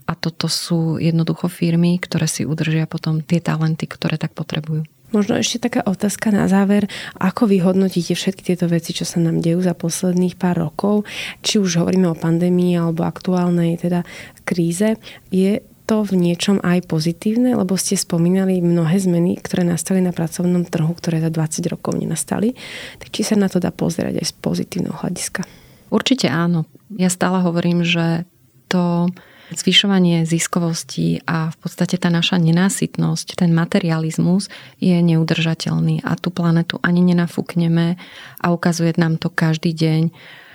A 0.10 0.18
toto 0.18 0.50
sú 0.50 0.98
jednoducho 0.98 1.48
firmy, 1.48 2.02
ktoré 2.02 2.26
si 2.26 2.44
udržia 2.50 2.90
potom 2.90 3.22
tie 3.22 3.38
talenty, 3.38 3.86
ktoré 3.86 4.18
tak 4.18 4.34
potrebujú. 4.34 4.84
Možno 5.12 5.36
ešte 5.36 5.68
taká 5.68 5.84
otázka 5.84 6.32
na 6.32 6.48
záver. 6.48 6.88
Ako 7.20 7.48
vy 7.52 7.60
hodnotíte 7.60 8.16
všetky 8.16 8.48
tieto 8.48 8.72
veci, 8.72 8.96
čo 8.96 9.04
sa 9.04 9.20
nám 9.20 9.44
dejú 9.44 9.60
za 9.60 9.76
posledných 9.76 10.40
pár 10.40 10.64
rokov? 10.64 11.04
Či 11.44 11.60
už 11.60 11.84
hovoríme 11.84 12.08
o 12.08 12.16
pandémii 12.16 12.80
alebo 12.80 13.04
aktuálnej 13.04 13.76
teda 13.76 14.08
kríze. 14.48 14.96
Je 15.28 15.60
to 15.84 16.08
v 16.08 16.16
niečom 16.16 16.64
aj 16.64 16.88
pozitívne, 16.88 17.52
lebo 17.52 17.76
ste 17.76 18.00
spomínali 18.00 18.64
mnohé 18.64 18.96
zmeny, 19.04 19.36
ktoré 19.44 19.68
nastali 19.68 20.00
na 20.00 20.16
pracovnom 20.16 20.64
trhu, 20.64 20.96
ktoré 20.96 21.20
za 21.20 21.28
20 21.28 21.68
rokov 21.68 22.00
nenastali. 22.00 22.56
Tak 22.96 23.12
či 23.12 23.28
sa 23.28 23.36
na 23.36 23.52
to 23.52 23.60
dá 23.60 23.76
pozerať 23.76 24.24
aj 24.24 24.26
z 24.32 24.34
pozitívneho 24.40 24.96
hľadiska? 24.96 25.44
Určite 25.92 26.32
áno. 26.32 26.64
Ja 26.96 27.12
stále 27.12 27.44
hovorím, 27.44 27.84
že 27.84 28.24
to 28.72 29.12
zvyšovanie 29.52 30.24
ziskovosti 30.24 31.20
a 31.28 31.52
v 31.52 31.58
podstate 31.60 32.00
tá 32.00 32.08
naša 32.08 32.40
nenásytnosť, 32.40 33.36
ten 33.36 33.52
materializmus 33.52 34.48
je 34.80 34.96
neudržateľný. 34.96 36.04
A 36.08 36.16
tú 36.16 36.32
planetu 36.32 36.80
ani 36.80 37.04
nenafúkneme 37.04 38.00
a 38.40 38.46
ukazuje 38.52 38.96
nám 38.96 39.20
to 39.20 39.28
každý 39.28 39.76
deň, 39.76 40.02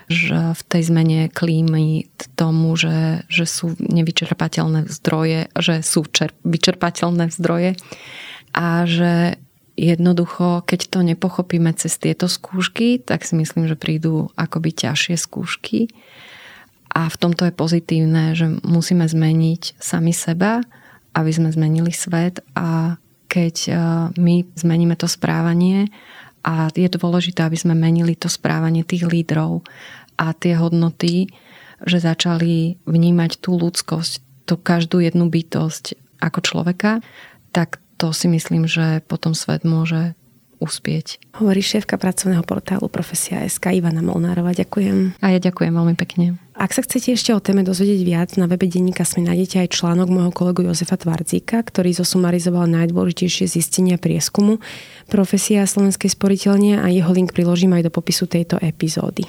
že 0.07 0.55
v 0.55 0.63
tej 0.71 0.83
zmene 0.87 1.21
klímy 1.27 2.07
tomu, 2.39 2.79
že, 2.79 3.27
že 3.27 3.43
sú 3.43 3.75
nevyčerpateľné 3.83 4.87
zdroje, 4.87 5.51
že 5.59 5.83
sú 5.83 6.07
čer, 6.07 6.31
vyčerpateľné 6.47 7.35
zdroje 7.35 7.75
a 8.55 8.87
že 8.87 9.43
jednoducho, 9.77 10.63
keď 10.65 10.81
to 10.89 10.99
nepochopíme 11.03 11.69
cez 11.77 11.99
tieto 11.99 12.31
skúšky, 12.31 13.03
tak 13.03 13.27
si 13.27 13.37
myslím, 13.37 13.69
že 13.69 13.77
prídu 13.77 14.33
akoby 14.39 14.73
ťažšie 14.73 15.19
skúšky 15.19 15.91
a 16.97 17.13
v 17.13 17.21
tomto 17.21 17.45
je 17.45 17.53
pozitívne, 17.53 18.33
že 18.33 18.49
musíme 18.65 19.05
zmeniť 19.05 19.77
sami 19.77 20.17
seba, 20.17 20.65
aby 21.13 21.29
sme 21.29 21.53
zmenili 21.53 21.93
svet 21.93 22.41
a 22.57 22.97
keď 23.29 23.55
e, 23.69 23.73
my 24.17 24.49
zmeníme 24.57 24.97
to 24.97 25.05
správanie 25.05 25.93
a 26.41 26.73
je 26.73 26.89
dôležité, 26.89 27.45
aby 27.45 27.59
sme 27.61 27.77
menili 27.77 28.17
to 28.17 28.33
správanie 28.33 28.81
tých 28.81 29.05
lídrov 29.05 29.61
a 30.17 30.33
tie 30.33 30.57
hodnoty, 30.57 31.29
že 31.85 32.01
začali 32.01 32.81
vnímať 32.89 33.45
tú 33.45 33.61
ľudskosť, 33.61 34.49
tú 34.49 34.57
každú 34.57 35.05
jednu 35.05 35.29
bytosť 35.29 36.01
ako 36.25 36.41
človeka, 36.41 37.05
tak 37.53 37.77
to 38.01 38.17
si 38.17 38.25
myslím, 38.33 38.65
že 38.65 39.05
potom 39.05 39.37
svet 39.37 39.69
môže 39.69 40.17
uspieť. 40.65 41.21
Hovorí 41.37 41.61
šéfka 41.61 42.01
pracovného 42.01 42.41
portálu 42.41 42.89
Profesia 42.89 43.45
SK 43.45 43.77
Ivana 43.77 44.01
Molnárova. 44.01 44.57
Ďakujem. 44.57 45.21
A 45.21 45.37
ja 45.37 45.41
ďakujem 45.41 45.73
veľmi 45.77 45.97
pekne. 46.01 46.41
Ak 46.57 46.73
sa 46.73 46.81
chcete 46.81 47.13
ešte 47.13 47.37
o 47.37 47.41
téme 47.41 47.61
dozvedieť 47.69 48.01
viac, 48.01 48.31
na 48.41 48.49
webe 48.49 48.65
denníka 48.65 49.05
sme 49.05 49.29
nájdete 49.29 49.69
aj 49.69 49.77
článok 49.77 50.09
môjho 50.09 50.33
kolegu 50.33 50.65
Jozefa 50.65 50.97
Tvardzíka, 50.97 51.61
ktorý 51.61 51.93
zosumarizoval 51.93 52.65
najdôležitejšie 52.73 53.45
zistenia 53.45 54.01
prieskumu 54.01 54.57
Profesia 55.13 55.69
Slovenskej 55.69 56.17
sporiteľne 56.17 56.81
a 56.81 56.89
jeho 56.89 57.13
link 57.13 57.37
priložím 57.37 57.77
aj 57.77 57.87
do 57.87 57.91
popisu 57.93 58.25
tejto 58.25 58.57
epizódy. 58.65 59.29